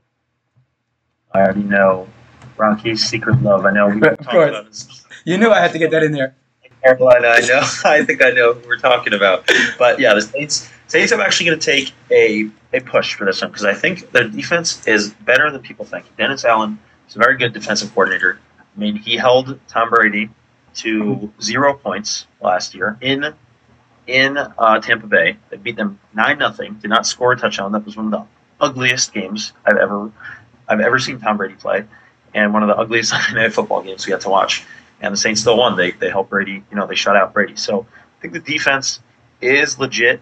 I 1.33 1.39
already 1.41 1.63
know 1.63 2.07
Rocky's 2.55 3.05
secret 3.05 3.41
love. 3.41 3.65
I 3.65 3.71
know 3.71 3.87
we 3.89 3.99
talked 4.01 4.25
course. 4.27 4.49
about 4.49 4.65
this 4.67 5.05
You 5.25 5.37
knew 5.37 5.51
I 5.51 5.59
had 5.59 5.73
to 5.73 5.79
get 5.79 5.91
that 5.91 6.03
in 6.03 6.13
there. 6.13 6.33
Carolina. 6.81 7.27
I 7.27 7.39
know. 7.41 7.61
I 7.85 8.05
think 8.05 8.23
I 8.23 8.29
know 8.31 8.53
who 8.53 8.67
we're 8.67 8.77
talking 8.77 9.13
about. 9.13 9.49
But 9.77 9.99
yeah, 9.99 10.13
the 10.13 10.21
Saints. 10.21 10.69
Saints. 10.87 11.11
I'm 11.11 11.19
actually 11.19 11.47
going 11.47 11.59
to 11.59 11.65
take 11.65 11.93
a 12.09 12.49
a 12.71 12.79
push 12.79 13.15
for 13.15 13.25
this 13.25 13.41
one 13.41 13.51
because 13.51 13.65
I 13.65 13.73
think 13.73 14.11
their 14.11 14.27
defense 14.27 14.87
is 14.87 15.13
better 15.25 15.51
than 15.51 15.61
people 15.61 15.83
think. 15.85 16.05
Dennis 16.17 16.45
Allen 16.45 16.79
is 17.09 17.15
a 17.15 17.19
very 17.19 17.37
good 17.37 17.53
defensive 17.53 17.93
coordinator. 17.93 18.39
I 18.59 18.79
mean, 18.79 18.95
he 18.95 19.17
held 19.17 19.59
Tom 19.67 19.89
Brady 19.89 20.29
to 20.75 21.31
zero 21.41 21.73
points 21.73 22.27
last 22.41 22.75
year 22.75 22.97
in 23.01 23.33
in 24.07 24.37
uh, 24.37 24.79
Tampa 24.79 25.07
Bay. 25.07 25.37
They 25.49 25.57
beat 25.57 25.75
them 25.75 25.99
nine 26.13 26.37
nothing. 26.37 26.75
Did 26.75 26.89
not 26.89 27.05
score 27.05 27.33
a 27.33 27.37
touchdown. 27.37 27.71
That 27.71 27.85
was 27.85 27.97
one 27.97 28.05
of 28.05 28.11
the 28.11 28.25
ugliest 28.59 29.13
games 29.13 29.53
I've 29.65 29.77
ever 29.77 30.11
I've 30.67 30.79
ever 30.79 30.99
seen 30.99 31.19
Tom 31.19 31.37
Brady 31.37 31.55
play, 31.55 31.85
and 32.33 32.53
one 32.53 32.63
of 32.63 32.69
the 32.69 32.77
ugliest 32.77 33.09
Sunday 33.27 33.41
night 33.41 33.53
football 33.53 33.81
games 33.81 34.05
we 34.05 34.11
had 34.11 34.21
to 34.21 34.29
watch. 34.29 34.63
And 35.01 35.13
the 35.13 35.17
Saints 35.17 35.41
still 35.41 35.57
won. 35.57 35.77
They 35.77 35.91
they 35.91 36.09
helped 36.09 36.29
Brady. 36.29 36.63
You 36.69 36.77
know, 36.77 36.85
they 36.85 36.95
shut 36.95 37.15
out 37.15 37.33
Brady. 37.33 37.55
So 37.55 37.87
I 38.17 38.21
think 38.21 38.33
the 38.33 38.39
defense 38.39 38.99
is 39.41 39.79
legit. 39.79 40.21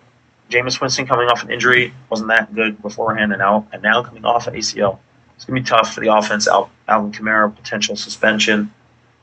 Jameis 0.49 0.79
Winston 0.79 1.05
coming 1.05 1.27
off 1.27 1.43
an 1.43 1.51
injury 1.51 1.93
wasn't 2.09 2.29
that 2.29 2.53
good 2.55 2.81
beforehand, 2.81 3.33
and 3.33 3.39
now 3.39 3.67
and 3.73 3.81
now 3.81 4.03
coming 4.03 4.23
off 4.23 4.47
an 4.47 4.53
ACL. 4.53 4.99
It's 5.37 5.45
gonna 5.45 5.61
be 5.61 5.65
tough 5.65 5.93
for 5.93 6.01
the 6.01 6.13
offense. 6.13 6.47
Al, 6.47 6.69
Alvin 6.87 7.11
Kamara 7.11 7.55
potential 7.55 7.95
suspension, 7.95 8.73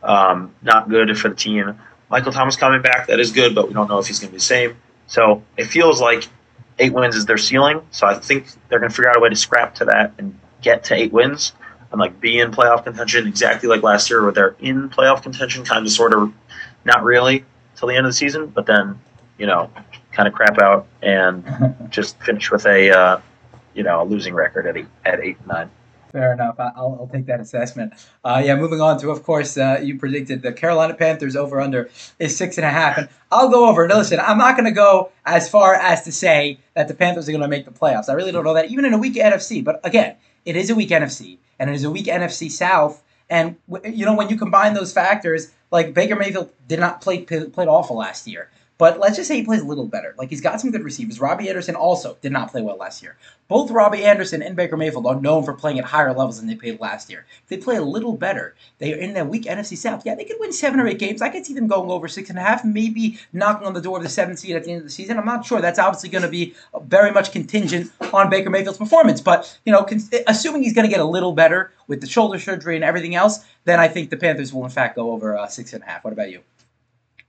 um, 0.03 0.55
not 0.63 0.89
good 0.89 1.19
for 1.19 1.29
the 1.29 1.35
team. 1.35 1.79
Michael 2.09 2.33
Thomas 2.33 2.57
coming 2.57 2.81
back, 2.81 3.09
that 3.09 3.21
is 3.21 3.33
good, 3.33 3.55
but 3.55 3.69
we 3.69 3.75
don't 3.75 3.89
know 3.89 3.99
if 3.99 4.07
he's 4.07 4.21
gonna 4.21 4.31
be 4.31 4.39
the 4.39 4.43
same. 4.43 4.77
So 5.09 5.43
it 5.57 5.67
feels 5.67 6.01
like 6.01 6.27
eight 6.79 6.93
wins 6.93 7.17
is 7.17 7.27
their 7.27 7.37
ceiling. 7.37 7.83
So 7.91 8.07
I 8.07 8.15
think 8.15 8.47
they're 8.69 8.79
gonna 8.79 8.91
figure 8.91 9.11
out 9.11 9.17
a 9.17 9.21
way 9.21 9.29
to 9.29 9.37
scrap 9.37 9.75
to 9.77 9.87
that 9.87 10.13
and 10.19 10.39
get 10.63 10.85
to 10.85 10.95
eight 10.95 11.13
wins 11.13 11.53
and 11.91 12.01
like 12.01 12.21
be 12.21 12.39
in 12.39 12.51
playoff 12.51 12.85
contention 12.85 13.27
exactly 13.27 13.69
like 13.69 13.83
last 13.83 14.09
year, 14.09 14.23
where 14.23 14.33
they're 14.33 14.57
in 14.61 14.89
playoff 14.91 15.23
contention, 15.23 15.65
kind 15.65 15.85
of 15.85 15.93
sort 15.93 16.15
of 16.15 16.33
not 16.85 17.03
really 17.03 17.45
till 17.77 17.89
the 17.89 17.97
end 17.97 18.07
of 18.07 18.11
the 18.11 18.17
season, 18.17 18.47
but 18.47 18.67
then 18.67 18.99
you 19.39 19.47
know 19.47 19.71
kind 20.13 20.29
of 20.29 20.35
crap 20.35 20.59
out 20.59 20.87
and 21.03 21.45
just 21.91 22.21
finish 22.21 22.51
with 22.51 22.67
a 22.67 22.91
uh, 22.91 23.21
you 23.75 23.83
know 23.83 24.03
a 24.03 24.05
losing 24.05 24.35
record 24.35 24.67
at 24.67 24.77
eight 24.77 24.87
at 25.05 25.21
eight 25.21 25.39
and 25.39 25.49
nine. 25.49 25.71
Fair 26.15 26.33
enough. 26.33 26.55
I'll, 26.61 26.97
I'll 27.01 27.11
take 27.13 27.27
that 27.27 27.41
assessment. 27.41 27.93
Uh, 28.23 28.41
yeah, 28.45 28.55
moving 28.55 28.81
on 28.81 29.01
to, 29.01 29.11
of 29.11 29.25
course, 29.25 29.59
uh, 29.59 29.81
you 29.83 29.99
predicted 29.99 30.43
the 30.43 30.53
Carolina 30.53 30.95
Panthers 30.95 31.35
over 31.35 31.61
under 31.61 31.91
is 32.21 32.37
six 32.37 32.57
and 32.57 32.65
a 32.65 32.71
half, 32.71 32.97
and 32.97 33.09
I'll 33.33 33.51
go 33.51 33.69
over. 33.69 33.89
Now, 33.89 33.97
listen, 33.97 34.21
I'm 34.21 34.39
not 34.39 34.55
going 34.55 34.67
to 34.67 34.71
go 34.71 35.11
as 35.27 35.51
far 35.51 35.75
as 35.75 36.05
to 36.05 36.13
say 36.13 36.61
that 36.75 36.87
the 36.87 36.95
Panthers 36.95 37.29
are 37.29 37.33
going 37.33 37.43
to 37.43 37.49
make 37.49 37.65
the 37.65 37.73
playoffs. 37.73 38.09
I 38.09 38.13
really 38.13 38.31
don't 38.31 38.45
know 38.45 38.55
that, 38.55 38.71
even 38.71 38.85
in 38.85 38.95
a 38.95 38.99
weak 38.99 39.15
NFC. 39.15 39.65
But 39.65 39.81
again, 39.83 40.15
it 40.45 40.55
is 40.55 40.71
a 40.71 40.77
weak 40.77 40.91
NFC, 40.91 41.39
and 41.59 41.69
it 41.69 41.75
is 41.75 41.83
a 41.83 41.91
weak 41.91 42.07
NFC 42.07 42.49
South. 42.49 43.03
And 43.29 43.57
you 43.85 44.07
know, 44.07 44.15
when 44.15 44.29
you 44.29 44.39
combine 44.39 44.75
those 44.75 44.93
factors, 44.93 45.51
like 45.73 45.95
Baker 45.95 46.15
Mayfield 46.15 46.53
did 46.69 46.79
not 46.79 47.01
play 47.01 47.23
played 47.23 47.67
awful 47.67 47.97
last 47.97 48.29
year. 48.29 48.51
But 48.77 48.99
let's 48.99 49.17
just 49.17 49.29
say 49.29 49.37
he 49.37 49.45
plays 49.45 49.61
a 49.61 49.67
little 49.67 49.87
better. 49.87 50.15
Like 50.19 50.31
he's 50.31 50.41
got 50.41 50.61
some 50.61 50.73
good 50.73 50.83
receivers. 50.83 51.21
Robbie 51.21 51.49
Anderson 51.49 51.77
also 51.77 52.17
did 52.21 52.33
not 52.33 52.51
play 52.51 52.61
well 52.61 52.77
last 52.77 53.03
year. 53.03 53.17
Both 53.47 53.71
Robbie 53.71 54.05
Anderson 54.05 54.43
and 54.43 54.57
Baker 54.57 54.77
Mayfield 54.77 55.07
are 55.07 55.21
known 55.21 55.45
for 55.45 55.53
playing 55.53 55.79
at 55.79 55.85
higher 55.85 56.13
levels 56.13 56.39
than 56.39 56.49
they 56.49 56.57
played 56.57 56.81
last 56.81 57.09
year. 57.09 57.25
If 57.43 57.49
they 57.49 57.57
play 57.59 57.77
a 57.77 57.83
little 57.83 58.17
better, 58.17 58.57
they 58.79 58.93
are 58.93 58.97
in 58.97 59.15
that 59.15 59.29
weak 59.29 59.45
NFC 59.45 59.77
South. 59.77 60.05
Yeah, 60.05 60.17
they 60.17 60.25
could 60.25 60.39
win 60.41 60.53
seven 60.53 60.81
or 60.81 60.89
eight 60.89 60.99
games. 60.99 61.23
I 61.23 61.29
could 61.29 61.47
see 61.47 61.55
them 61.55 61.69
going 61.69 61.91
over 61.91 62.09
six 62.09 62.31
and 62.31 62.39
a 62.39 62.43
half, 62.43 62.65
maybe 62.65 63.19
knocking 63.33 63.67
on 63.67 63.75
the 63.75 63.81
door 63.81 63.99
of 63.99 64.03
the 64.03 64.09
seventh 64.09 64.41
seed 64.41 64.57
at 64.57 64.65
the 64.65 64.71
end 64.71 64.79
of 64.79 64.85
the 64.85 64.91
season. 64.91 65.19
I'm 65.19 65.27
not 65.27 65.45
sure. 65.47 65.61
That's 65.61 65.79
obviously 65.79 66.09
going 66.09 66.23
to 66.23 66.29
be 66.29 66.55
very 66.83 67.13
much 67.13 67.31
contingent 67.31 67.93
on 68.13 68.29
Baker 68.29 68.51
Mayfield's 68.51 68.79
performance. 68.79 69.21
But 69.21 69.57
you 69.65 69.73
know, 69.73 69.87
assuming 70.27 70.63
he's 70.63 70.75
going 70.75 70.87
to 70.87 70.91
get 70.91 71.01
a 71.01 71.05
little 71.05 71.33
better 71.33 71.71
with 71.87 72.01
the 72.01 72.07
shoulder 72.09 72.41
surgery 72.41 72.75
and 72.75 72.85
everything 72.85 73.15
else, 73.15 73.45
then 73.65 73.79
I 73.79 73.89
think 73.89 74.11
the 74.11 74.17
Panthers 74.17 74.53
will 74.53 74.65
in 74.65 74.71
fact 74.71 74.97
go 74.97 75.13
over 75.13 75.37
uh, 75.37 75.47
six 75.47 75.75
and 75.75 75.83
a 75.83 75.87
half. 75.87 76.03
What 76.03 76.13
about 76.13 76.31
you? 76.31 76.41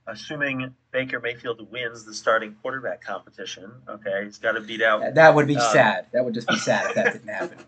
Assuming 0.08 0.74
Baker 0.92 1.20
Mayfield 1.20 1.72
wins 1.72 2.06
the 2.06 2.14
starting 2.14 2.56
quarterback 2.62 3.02
competition, 3.04 3.72
okay, 3.90 4.24
he's 4.26 4.38
got 4.38 4.52
to 4.52 4.62
beat 4.62 4.84
out. 4.84 5.16
That 5.16 5.34
would 5.34 5.48
be 5.48 5.58
Uh, 5.58 5.74
sad. 5.74 6.06
That 6.14 6.24
would 6.24 6.36
just 6.36 6.48
be 6.48 6.58
sad 6.58 6.90
if 6.90 6.96
that 6.96 7.14
didn't 7.14 7.28
happen. 7.30 7.58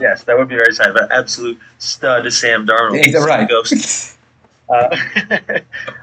Yes, 0.00 0.24
that 0.24 0.38
would 0.38 0.48
be 0.48 0.56
very 0.56 0.72
sad. 0.72 0.94
But 0.94 1.12
absolute 1.12 1.60
stud 1.76 2.32
Sam 2.32 2.66
Darnold. 2.66 3.04
Yeah, 3.12 3.18
right. 3.24 3.46
Ghost. 3.48 4.16
Uh, 4.68 4.96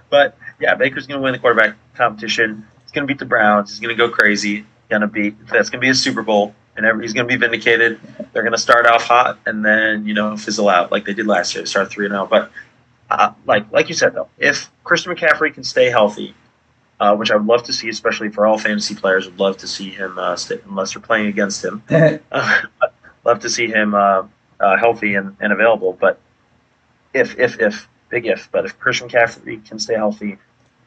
but 0.09 0.37
yeah, 0.61 0.73
Baker's 0.75 1.05
going 1.05 1.19
to 1.19 1.23
win 1.23 1.33
the 1.33 1.39
quarterback 1.39 1.75
competition. 1.95 2.65
He's 2.83 2.91
going 2.91 3.05
to 3.05 3.11
beat 3.11 3.19
the 3.19 3.25
Browns. 3.25 3.71
He's 3.71 3.79
going 3.81 3.93
to 3.93 3.97
go 3.97 4.09
crazy. 4.09 4.65
Going 4.89 5.01
to 5.01 5.07
beat. 5.07 5.37
That's 5.47 5.69
going 5.69 5.79
to 5.81 5.85
be 5.85 5.89
a 5.89 5.95
Super 5.95 6.21
Bowl, 6.21 6.55
and 6.77 6.85
every, 6.85 7.03
he's 7.03 7.11
going 7.11 7.27
to 7.27 7.33
be 7.33 7.37
vindicated. 7.37 7.99
They're 8.31 8.43
going 8.43 8.53
to 8.53 8.57
start 8.57 8.85
off 8.87 9.03
hot 9.03 9.39
and 9.45 9.65
then 9.65 10.05
you 10.05 10.13
know 10.13 10.37
fizzle 10.37 10.69
out 10.69 10.91
like 10.93 11.03
they 11.03 11.13
did 11.13 11.27
last 11.27 11.55
year. 11.55 11.65
Start 11.65 11.89
three 11.89 12.05
and 12.05 12.13
zero. 12.13 12.25
But 12.25 12.51
uh, 13.09 13.33
like 13.45 13.71
like 13.71 13.89
you 13.89 13.95
said 13.95 14.13
though, 14.13 14.29
if 14.37 14.71
Christian 14.83 15.15
McCaffrey 15.15 15.53
can 15.53 15.63
stay 15.63 15.89
healthy, 15.89 16.33
uh, 16.99 17.15
which 17.15 17.31
I 17.31 17.35
would 17.35 17.45
love 17.45 17.63
to 17.63 17.73
see, 17.73 17.89
especially 17.89 18.29
for 18.29 18.45
all 18.45 18.57
fantasy 18.57 18.95
players, 18.95 19.25
would 19.25 19.39
love 19.39 19.57
to 19.57 19.67
see 19.67 19.89
him 19.89 20.17
uh, 20.17 20.35
stay, 20.35 20.59
unless 20.67 20.93
they're 20.93 21.01
playing 21.01 21.27
against 21.27 21.63
him. 21.63 21.83
Uh, 21.89 22.17
love 23.25 23.39
to 23.39 23.49
see 23.49 23.67
him 23.67 23.93
uh, 23.93 24.23
uh, 24.59 24.77
healthy 24.77 25.15
and, 25.15 25.35
and 25.39 25.53
available. 25.53 25.97
But 25.99 26.19
if, 27.13 27.37
if, 27.37 27.59
if, 27.59 27.87
big 28.09 28.25
if, 28.25 28.49
but 28.51 28.65
if 28.65 28.79
Christian 28.79 29.09
McCaffrey 29.09 29.65
can 29.65 29.79
stay 29.79 29.95
healthy 29.95 30.37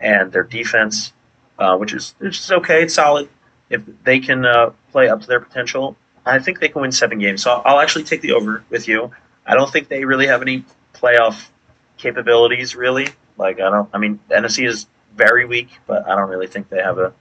and 0.01 0.33
their 0.33 0.43
defense, 0.43 1.13
uh, 1.59 1.77
which 1.77 1.93
is 1.93 2.15
which 2.19 2.39
is 2.39 2.51
okay, 2.51 2.83
it's 2.83 2.95
solid, 2.95 3.29
if 3.71 3.83
they 4.05 4.19
can 4.19 4.45
uh, 4.45 4.71
play 4.93 5.09
up 5.09 5.21
to 5.23 5.27
their 5.27 5.41
potential, 5.41 5.97
I 6.25 6.39
think 6.39 6.61
they 6.61 6.69
can 6.69 6.83
win 6.83 6.93
seven 6.93 7.19
games. 7.19 7.43
So 7.43 7.63
I'll 7.65 7.81
actually 7.81 8.05
take 8.05 8.21
the 8.21 8.33
over 8.33 8.63
with 8.71 8.89
you. 8.89 9.11
I 9.47 9.55
don't 9.55 9.71
think 9.73 9.89
they 9.89 10.05
really 10.05 10.27
have 10.27 10.43
any 10.43 10.65
playoff 10.95 11.49
capabilities, 11.97 12.77
really. 12.77 13.09
Like 13.37 13.61
I 13.61 13.71
don't. 13.71 13.89
I 13.93 13.99
mean, 13.99 14.21
NFC 14.31 14.67
is 14.67 14.87
very 15.15 15.45
weak, 15.45 15.69
but 15.87 16.07
I 16.09 16.15
don't 16.17 16.29
really 16.29 16.47
think 16.47 16.69
they 16.69 16.83
have 16.83 16.99
a 16.99 17.13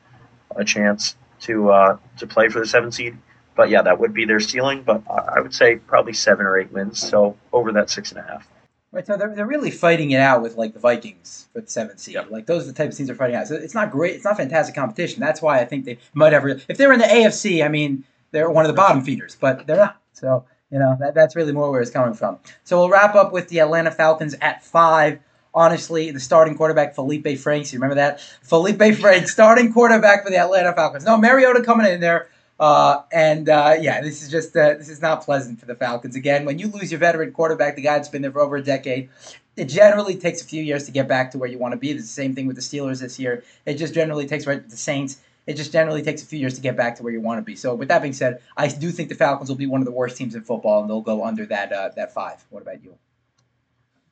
a 0.56 0.64
chance 0.64 1.16
to 1.42 1.72
uh, 1.72 1.98
to 2.18 2.28
play 2.28 2.50
for 2.50 2.60
the 2.60 2.68
seven 2.68 2.92
seed. 2.92 3.18
But 3.56 3.70
yeah, 3.70 3.82
that 3.82 4.00
would 4.00 4.14
be 4.14 4.26
their 4.26 4.40
ceiling. 4.40 4.84
But 4.84 5.02
I 5.10 5.40
would 5.40 5.54
say 5.54 5.78
probably 5.78 6.14
seven 6.14 6.46
or 6.46 6.58
eight 6.58 6.72
wins. 6.72 7.00
So 7.00 7.38
over 7.54 7.72
that 7.74 7.90
six 7.90 8.12
and 8.12 8.20
a 8.20 8.24
half. 8.24 8.48
Right, 8.92 9.06
so 9.06 9.18
they're, 9.18 9.36
they're 9.36 9.46
really 9.46 9.72
fighting 9.72 10.12
it 10.12 10.22
out 10.22 10.42
with 10.42 10.56
like 10.56 10.74
the 10.74 10.80
Vikings 10.80 11.50
for 11.52 11.60
the 11.60 11.68
seventh 11.68 12.00
seed. 12.00 12.14
Yep. 12.14 12.32
Like 12.32 12.46
those 12.46 12.64
are 12.64 12.68
the 12.68 12.74
type 12.74 12.90
of 12.92 12.96
teams 12.96 13.08
they're 13.08 13.16
fighting 13.16 13.36
out. 13.36 13.46
So 13.46 13.56
it's 13.56 13.74
not 13.74 13.92
great. 13.92 14.16
It's 14.16 14.24
not 14.24 14.38
fantastic 14.38 14.74
competition. 14.74 15.20
That's 15.20 15.42
why 15.42 15.60
I 15.60 15.66
think 15.66 15.84
they 15.84 15.98
might 16.14 16.32
have. 16.32 16.46
Re- 16.46 16.64
if 16.70 16.78
they 16.78 16.88
were 16.88 16.94
in 16.94 17.00
the 17.00 17.06
AFC, 17.06 17.64
I 17.64 17.68
mean, 17.68 18.06
they're 18.32 18.50
one 18.50 18.64
of 18.64 18.70
the 18.70 18.76
bottom 18.76 19.02
feeders, 19.02 19.36
but 19.36 19.68
they're 19.68 19.76
not. 19.76 20.02
So 20.14 20.46
you 20.76 20.80
know 20.80 20.98
that 21.00 21.14
that's 21.14 21.38
really 21.38 21.54
more 21.54 21.72
where 21.72 21.80
it's 21.80 21.90
coming 21.90 22.14
from. 22.14 22.38
So 22.66 22.78
we'll 22.78 22.90
wrap 22.90 23.16
up 23.16 23.32
with 23.32 23.48
the 23.48 23.62
Atlanta 23.62 23.92
Falcons 23.92 24.36
at 24.42 24.62
five. 24.62 25.20
Honestly, 25.54 26.12
the 26.12 26.20
starting 26.20 26.58
quarterback 26.58 26.94
Feleipe 26.94 27.40
Franks. 27.40 27.72
You 27.72 27.80
remember 27.80 27.96
that 27.96 28.20
Feleipe 28.46 28.96
Franks, 29.00 29.32
starting 29.32 29.72
quarterback 29.72 30.26
for 30.26 30.32
the 30.32 30.38
Atlanta 30.38 30.74
Falcons. 30.74 31.06
No 31.06 31.18
Mariota 31.18 31.64
coming 31.64 31.88
in 31.88 32.02
there. 32.02 32.28
Uh, 32.60 33.04
and 33.14 33.48
uh, 33.48 33.76
yeah, 33.80 34.02
this 34.02 34.22
is 34.22 34.30
just 34.30 34.54
uh, 34.58 34.74
this 34.74 34.90
is 34.90 35.02
not 35.02 35.24
pleasant 35.24 35.62
for 35.62 35.66
the 35.66 35.76
Falcons. 35.76 36.18
Again, 36.18 36.44
when 36.44 36.60
you 36.60 36.68
lose 36.68 36.92
your 36.92 37.00
veteran 37.00 37.32
quarterback, 37.32 37.78
the 37.78 37.82
guy 37.82 37.96
that's 37.96 38.10
been 38.10 38.22
there 38.22 38.34
for 38.34 38.42
over 38.42 38.58
a 38.58 38.62
decade, 38.62 39.08
it 39.56 39.66
generally 39.66 40.18
takes 40.18 40.42
a 40.42 40.46
few 40.46 40.62
years 40.62 40.84
to 40.88 40.92
get 40.92 41.08
back 41.08 41.32
to 41.32 41.38
where 41.38 41.50
you 41.50 41.58
want 41.58 41.72
to 41.72 41.78
be. 41.78 41.92
It's 41.92 42.02
the 42.02 42.08
same 42.10 42.36
thing 42.36 42.48
with 42.48 42.58
the 42.58 42.62
Steelers 42.62 43.00
this 43.00 43.18
year. 43.18 43.46
It 43.66 43.76
just 43.76 43.94
generally 43.94 44.28
takes 44.28 44.46
right 44.46 44.68
the 44.70 44.76
Saints. 44.76 45.22
It 45.48 45.56
just 45.56 45.72
generally 45.72 46.02
takes 46.02 46.24
a 46.24 46.26
few 46.26 46.40
years 46.40 46.56
to 46.56 46.62
get 46.62 46.76
back 46.76 46.96
to 46.96 47.04
where 47.04 47.14
you 47.14 47.22
want 47.22 47.38
to 47.38 47.44
be. 47.44 47.56
So, 47.56 47.76
with 47.76 47.88
that 47.90 48.02
being 48.02 48.14
said, 48.14 48.42
I 48.58 48.68
do 48.68 48.92
think 48.92 49.10
the 49.10 49.16
Falcons 49.16 49.50
will 49.50 49.56
be 49.56 49.68
one 49.68 49.82
of 49.82 49.86
the 49.86 49.92
worst 49.92 50.18
teams 50.18 50.34
in 50.34 50.42
football, 50.42 50.82
and 50.82 50.90
they'll 50.90 51.02
go 51.02 51.24
under 51.24 51.46
that 51.48 51.72
uh, 51.72 51.90
that 51.96 52.14
five. 52.14 52.44
What 52.50 52.64
about 52.64 52.84
you? 52.84 52.96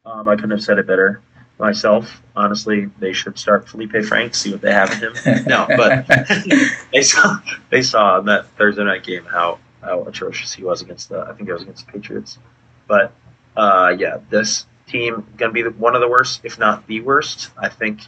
Um, 0.05 0.27
I 0.27 0.35
couldn't 0.35 0.51
have 0.51 0.63
said 0.63 0.77
it 0.77 0.85
better 0.85 1.21
myself. 1.59 2.21
Honestly, 2.35 2.85
they 2.99 3.13
should 3.13 3.37
start 3.37 3.65
Feleipe 3.65 4.05
Franks, 4.05 4.39
see 4.39 4.51
what 4.51 4.61
they 4.61 4.73
have 4.73 4.91
in 4.91 4.99
him. 4.99 5.45
No, 5.47 5.65
but 5.67 6.05
they 6.91 7.01
saw 7.01 7.39
they 7.69 7.81
saw 7.81 8.19
in 8.19 8.25
that 8.25 8.47
Thursday 8.57 8.83
night 8.83 9.03
game 9.03 9.25
how 9.25 9.59
how 9.81 10.03
atrocious 10.03 10.53
he 10.53 10.63
was 10.63 10.81
against 10.81 11.09
the 11.09 11.19
I 11.21 11.33
think 11.33 11.49
it 11.49 11.53
was 11.53 11.61
against 11.61 11.85
the 11.85 11.91
Patriots. 11.91 12.37
But 12.87 13.13
uh, 13.55 13.95
yeah, 13.97 14.17
this 14.29 14.65
team 14.87 15.25
gonna 15.37 15.53
be 15.53 15.61
the, 15.61 15.71
one 15.71 15.95
of 15.95 16.01
the 16.01 16.09
worst, 16.09 16.41
if 16.43 16.59
not 16.59 16.85
the 16.87 17.01
worst. 17.01 17.51
I 17.57 17.69
think 17.69 18.01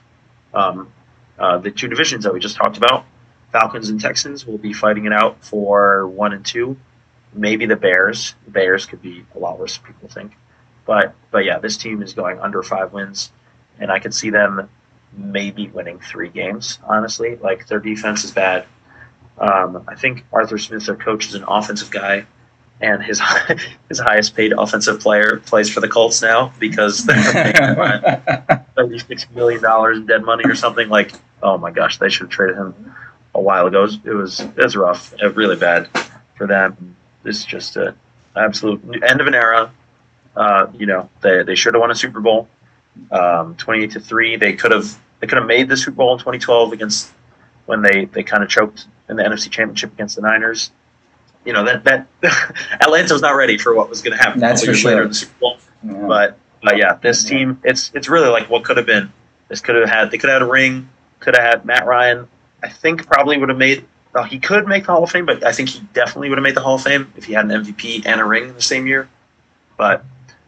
um, 0.53 0.91
uh, 1.37 1.57
the 1.57 1.71
two 1.71 1.87
divisions 1.87 2.23
that 2.23 2.33
we 2.33 2.39
just 2.39 2.55
talked 2.55 2.77
about, 2.77 3.05
Falcons 3.55 3.89
and 3.89 4.01
Texans, 4.01 4.45
will 4.45 4.57
be 4.57 4.73
fighting 4.73 5.05
it 5.05 5.13
out 5.13 5.41
for 5.41 6.09
one 6.09 6.33
and 6.33 6.45
two. 6.45 6.75
Maybe 7.33 7.65
the 7.65 7.77
Bears. 7.77 8.35
The 8.43 8.51
Bears 8.51 8.85
could 8.85 9.01
be 9.01 9.23
a 9.33 9.39
lot 9.39 9.57
worse 9.57 9.77
than 9.77 9.93
people 9.93 10.09
think. 10.09 10.35
But 10.85 11.15
but 11.31 11.45
yeah, 11.45 11.59
this 11.59 11.77
team 11.77 12.01
is 12.01 12.11
going 12.13 12.37
under 12.39 12.61
five 12.63 12.91
wins, 12.91 13.31
and 13.79 13.89
I 13.89 13.99
could 13.99 14.13
see 14.13 14.29
them 14.29 14.69
maybe 15.13 15.69
winning 15.69 15.99
three 15.99 16.27
games. 16.27 16.79
Honestly, 16.83 17.37
like 17.37 17.65
their 17.67 17.79
defense 17.79 18.25
is 18.25 18.31
bad. 18.31 18.65
Um, 19.37 19.85
I 19.87 19.95
think 19.95 20.25
Arthur 20.33 20.57
Smith, 20.57 20.85
their 20.85 20.97
coach, 20.97 21.27
is 21.27 21.35
an 21.35 21.45
offensive 21.47 21.91
guy, 21.91 22.25
and 22.81 23.01
his 23.01 23.21
his 23.87 23.99
highest 23.99 24.35
paid 24.35 24.51
offensive 24.51 24.99
player 24.99 25.41
plays 25.45 25.69
for 25.69 25.79
the 25.79 25.87
Colts 25.87 26.21
now 26.21 26.51
because 26.59 27.05
they're 27.05 28.65
thirty 28.75 28.99
six 28.99 29.29
million 29.29 29.61
dollars 29.61 29.97
in 29.97 30.07
dead 30.07 30.25
money 30.25 30.43
or 30.45 30.55
something. 30.55 30.89
Like, 30.89 31.13
oh 31.41 31.57
my 31.57 31.71
gosh, 31.71 31.99
they 31.99 32.09
should 32.09 32.23
have 32.23 32.31
traded 32.31 32.57
him 32.57 32.93
a 33.35 33.41
while 33.41 33.67
ago. 33.67 33.79
It 33.79 33.81
was 33.83 33.99
it 34.05 34.13
was, 34.13 34.39
it 34.39 34.57
was 34.57 34.75
rough, 34.75 35.13
uh, 35.21 35.31
really 35.31 35.57
bad 35.57 35.89
for 36.35 36.47
them. 36.47 36.95
This 37.23 37.39
is 37.39 37.45
just 37.45 37.75
a 37.75 37.95
absolute 38.35 38.81
end 39.03 39.21
of 39.21 39.27
an 39.27 39.35
era. 39.35 39.71
Uh, 40.35 40.67
you 40.73 40.85
know, 40.85 41.09
they 41.21 41.43
they 41.43 41.55
should 41.55 41.73
have 41.75 41.81
won 41.81 41.91
a 41.91 41.95
Super 41.95 42.21
Bowl, 42.21 42.47
um, 43.11 43.55
twenty 43.55 43.83
eight 43.83 43.91
to 43.91 43.99
three. 43.99 44.37
They 44.37 44.53
could 44.53 44.71
have 44.71 44.97
they 45.19 45.27
could 45.27 45.37
have 45.37 45.47
made 45.47 45.69
the 45.69 45.77
Super 45.77 45.97
Bowl 45.97 46.13
in 46.13 46.19
twenty 46.19 46.39
twelve 46.39 46.71
against 46.71 47.11
when 47.65 47.81
they 47.81 48.05
they 48.05 48.23
kind 48.23 48.43
of 48.43 48.49
choked 48.49 48.87
in 49.09 49.17
the 49.17 49.23
NFC 49.23 49.49
Championship 49.49 49.93
against 49.93 50.15
the 50.15 50.21
Niners. 50.21 50.71
You 51.45 51.53
know 51.53 51.63
that 51.65 51.83
that 51.83 52.07
Atlanta 52.81 53.13
was 53.13 53.21
not 53.21 53.35
ready 53.35 53.57
for 53.57 53.75
what 53.75 53.89
was 53.89 54.01
going 54.01 54.17
to 54.17 54.23
happen. 54.23 54.39
That's 54.39 54.65
for 54.65 54.73
sure. 54.73 55.03
in 55.03 55.09
the 55.09 55.13
Super 55.13 55.39
Bowl. 55.39 55.57
Yeah. 55.83 56.07
But 56.07 56.37
but 56.63 56.77
yeah, 56.77 56.95
this 56.95 57.23
team 57.23 57.61
it's 57.63 57.91
it's 57.93 58.09
really 58.09 58.29
like 58.29 58.49
what 58.49 58.63
could 58.63 58.77
have 58.77 58.85
been. 58.85 59.11
This 59.47 59.61
could 59.61 59.75
have 59.75 59.89
had 59.89 60.11
they 60.11 60.17
could 60.17 60.29
have 60.29 60.41
had 60.41 60.47
a 60.47 60.51
ring. 60.51 60.89
Could 61.19 61.35
have 61.35 61.43
had 61.43 61.65
Matt 61.65 61.85
Ryan. 61.85 62.27
I 62.63 62.69
think 62.69 63.05
probably 63.07 63.37
would 63.37 63.49
have 63.49 63.57
made. 63.57 63.85
Well, 64.13 64.23
he 64.23 64.39
could 64.39 64.67
make 64.67 64.85
the 64.85 64.93
Hall 64.93 65.03
of 65.03 65.11
Fame, 65.11 65.25
but 65.25 65.43
I 65.43 65.51
think 65.51 65.69
he 65.69 65.81
definitely 65.93 66.29
would 66.29 66.37
have 66.37 66.43
made 66.43 66.55
the 66.55 66.61
Hall 66.61 66.75
of 66.75 66.83
Fame 66.83 67.11
if 67.17 67.25
he 67.25 67.33
had 67.33 67.45
an 67.45 67.63
MVP 67.63 68.05
and 68.05 68.21
a 68.21 68.25
ring 68.25 68.49
in 68.49 68.53
the 68.53 68.61
same 68.61 68.87
year. 68.87 69.09
But 69.77 70.05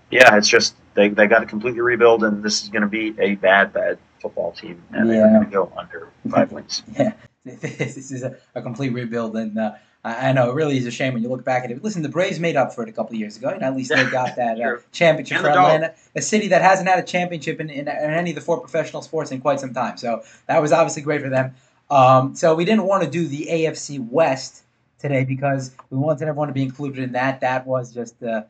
yeah, 0.10 0.38
it's 0.38 0.48
just 0.48 0.76
they 0.94 1.10
they 1.10 1.28
got 1.28 1.40
to 1.40 1.46
completely 1.46 1.82
rebuild, 1.82 2.24
and 2.24 2.44
this 2.44 2.64
is 2.64 2.70
going 2.70 2.82
to 2.82 2.88
be 2.88 3.14
a 3.20 3.36
bad 3.36 3.74
bad 3.74 3.98
football 4.22 4.52
team, 4.52 4.82
and 4.92 5.10
they're 5.10 5.30
going 5.30 5.46
to 5.46 5.52
go 5.52 5.72
under 5.78 6.10
five 6.30 6.52
wins. 6.52 6.84
Yeah, 6.98 7.14
this 7.46 8.12
is 8.12 8.24
a, 8.24 8.38
a 8.56 8.62
complete 8.62 8.94
rebuild, 8.94 9.36
and 9.36 9.58
uh, 9.58 9.74
I 10.04 10.30
I 10.30 10.32
know 10.32 10.50
it 10.50 10.54
really 10.54 10.78
is 10.78 10.86
a 10.86 10.92
shame 10.92 11.14
when 11.14 11.24
you 11.24 11.30
look 11.30 11.44
back 11.44 11.64
at 11.64 11.72
it. 11.72 11.84
Listen, 11.84 12.02
the 12.02 12.10
Braves 12.10 12.40
made 12.40 12.56
up 12.56 12.74
for 12.74 12.84
it 12.84 12.90
a 12.90 12.92
couple 12.92 13.14
of 13.14 13.20
years 13.20 13.38
ago, 13.38 13.50
and 13.50 13.64
at 13.64 13.76
least 13.76 13.90
they 13.90 14.04
got 14.12 14.36
that 14.36 14.60
uh, 14.60 14.78
championship 14.92 15.40
for. 15.40 15.50
Atlanta, 15.50 15.94
a 16.16 16.22
city 16.22 16.48
that 16.48 16.62
hasn't 16.62 16.88
had 16.88 17.00
a 17.00 17.04
championship 17.04 17.60
in, 17.60 17.70
in, 17.70 17.88
in 17.88 17.88
any 17.88 18.32
of 18.32 18.36
the 18.36 18.42
four 18.42 18.60
professional 18.60 19.02
sports 19.02 19.32
in 19.32 19.42
quite 19.42 19.60
some 19.60 19.74
time. 19.74 19.98
So 19.98 20.24
that 20.48 20.62
was 20.62 20.72
obviously 20.72 21.04
great 21.04 21.22
for 21.22 21.30
them. 21.30 21.54
Um, 21.90 22.36
so 22.36 22.56
we 22.56 22.66
didn't 22.66 22.84
want 22.86 23.04
to 23.04 23.10
do 23.10 23.28
the 23.28 23.48
AFC 23.50 24.06
West 24.10 24.64
today 25.00 25.24
because 25.24 25.72
we 25.90 25.98
wanted 25.98 26.24
everyone 26.28 26.48
to 26.50 26.54
be 26.54 26.64
included 26.64 27.04
in 27.04 27.12
that. 27.14 27.42
That 27.42 27.66
was 27.66 27.94
just. 27.94 28.22
Uh, 28.22 28.44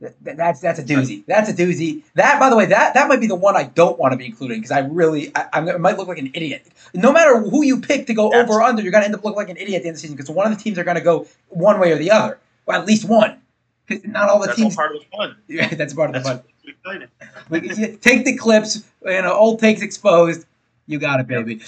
th- 0.00 0.12
th- 0.24 0.36
that's 0.36 0.60
that's 0.60 0.78
a 0.80 0.82
doozy. 0.82 1.24
That's 1.26 1.48
a 1.48 1.52
doozy. 1.54 2.02
That, 2.14 2.40
by 2.40 2.50
the 2.50 2.56
way, 2.56 2.66
that 2.66 2.94
that 2.94 3.08
might 3.08 3.20
be 3.20 3.26
the 3.28 3.36
one 3.36 3.56
I 3.56 3.64
don't 3.64 3.98
want 3.98 4.12
to 4.12 4.16
be 4.16 4.26
including 4.26 4.58
because 4.58 4.72
I 4.72 4.80
really 4.80 5.30
I, 5.36 5.48
I 5.52 5.60
might 5.78 5.98
look 5.98 6.08
like 6.08 6.18
an 6.18 6.30
idiot. 6.34 6.66
No 6.94 7.12
matter 7.12 7.38
who 7.38 7.62
you 7.64 7.80
pick 7.80 8.06
to 8.08 8.14
go 8.14 8.30
That's- 8.30 8.48
over 8.50 8.58
or 8.60 8.62
under, 8.62 8.82
you're 8.82 8.90
going 8.92 9.02
to 9.02 9.06
end 9.06 9.14
up 9.14 9.22
looking 9.24 9.36
like 9.36 9.50
an 9.50 9.56
idiot 9.56 9.76
at 9.76 9.82
the 9.82 9.88
end 9.88 9.94
of 9.94 9.96
the 9.96 10.00
season 10.00 10.16
because 10.16 10.30
one 10.30 10.50
of 10.50 10.56
the 10.58 10.62
teams 10.62 10.78
are 10.78 10.84
going 10.84 10.96
to 10.96 11.02
go 11.02 11.26
one 11.48 11.78
way 11.78 11.92
or 11.92 11.96
the 11.98 12.10
other, 12.10 12.38
or 12.66 12.74
at 12.74 12.86
least 12.86 13.08
one. 13.08 13.40
not 14.04 14.28
all 14.30 14.40
the 14.40 14.46
That's 14.46 14.58
all 14.58 14.64
teams. 14.64 14.76
part 14.76 14.94
of 14.96 15.00
the 15.02 15.06
fun. 15.16 15.36
Yeah, 15.48 15.68
that's 15.74 15.94
part 15.94 16.14
of 16.14 16.22
the 16.22 16.28
That's 16.28 16.40
fun. 16.84 17.08
exciting. 17.50 17.98
Take 18.00 18.24
the 18.24 18.36
clips, 18.36 18.84
you 19.04 19.22
know, 19.22 19.32
old 19.34 19.58
takes 19.60 19.82
exposed. 19.82 20.46
You 20.86 20.98
got 20.98 21.20
it, 21.20 21.26
baby. 21.28 21.60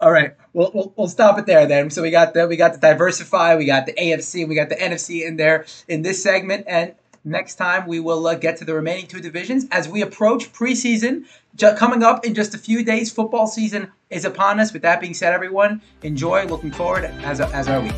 All 0.00 0.12
right, 0.12 0.34
we'll, 0.52 0.70
we'll 0.72 0.92
we'll 0.96 1.08
stop 1.08 1.38
it 1.38 1.46
there 1.46 1.66
then. 1.66 1.90
So 1.90 2.02
we 2.02 2.10
got 2.10 2.32
the 2.32 2.46
we 2.46 2.56
got 2.56 2.72
the 2.72 2.78
diversify, 2.78 3.56
we 3.56 3.66
got 3.66 3.86
the 3.86 3.94
AFC, 3.94 4.46
we 4.46 4.54
got 4.54 4.68
the 4.68 4.76
NFC 4.76 5.26
in 5.26 5.36
there 5.36 5.66
in 5.88 6.02
this 6.02 6.22
segment, 6.22 6.66
and 6.68 6.94
next 7.24 7.56
time 7.56 7.86
we 7.88 7.98
will 7.98 8.24
uh, 8.28 8.36
get 8.36 8.56
to 8.58 8.64
the 8.64 8.74
remaining 8.74 9.08
two 9.08 9.20
divisions 9.20 9.66
as 9.72 9.88
we 9.88 10.02
approach 10.02 10.52
preseason. 10.52 11.24
Ju- 11.56 11.74
coming 11.76 12.04
up 12.04 12.24
in 12.24 12.34
just 12.34 12.54
a 12.54 12.58
few 12.58 12.84
days, 12.84 13.10
football 13.10 13.48
season 13.48 13.90
is 14.08 14.24
upon 14.24 14.60
us. 14.60 14.72
With 14.72 14.82
that 14.82 15.00
being 15.00 15.14
said, 15.14 15.32
everyone, 15.32 15.82
enjoy. 16.02 16.46
Looking 16.46 16.70
forward 16.70 17.04
as, 17.04 17.40
as 17.40 17.66
are 17.66 17.80
we. 17.80 17.90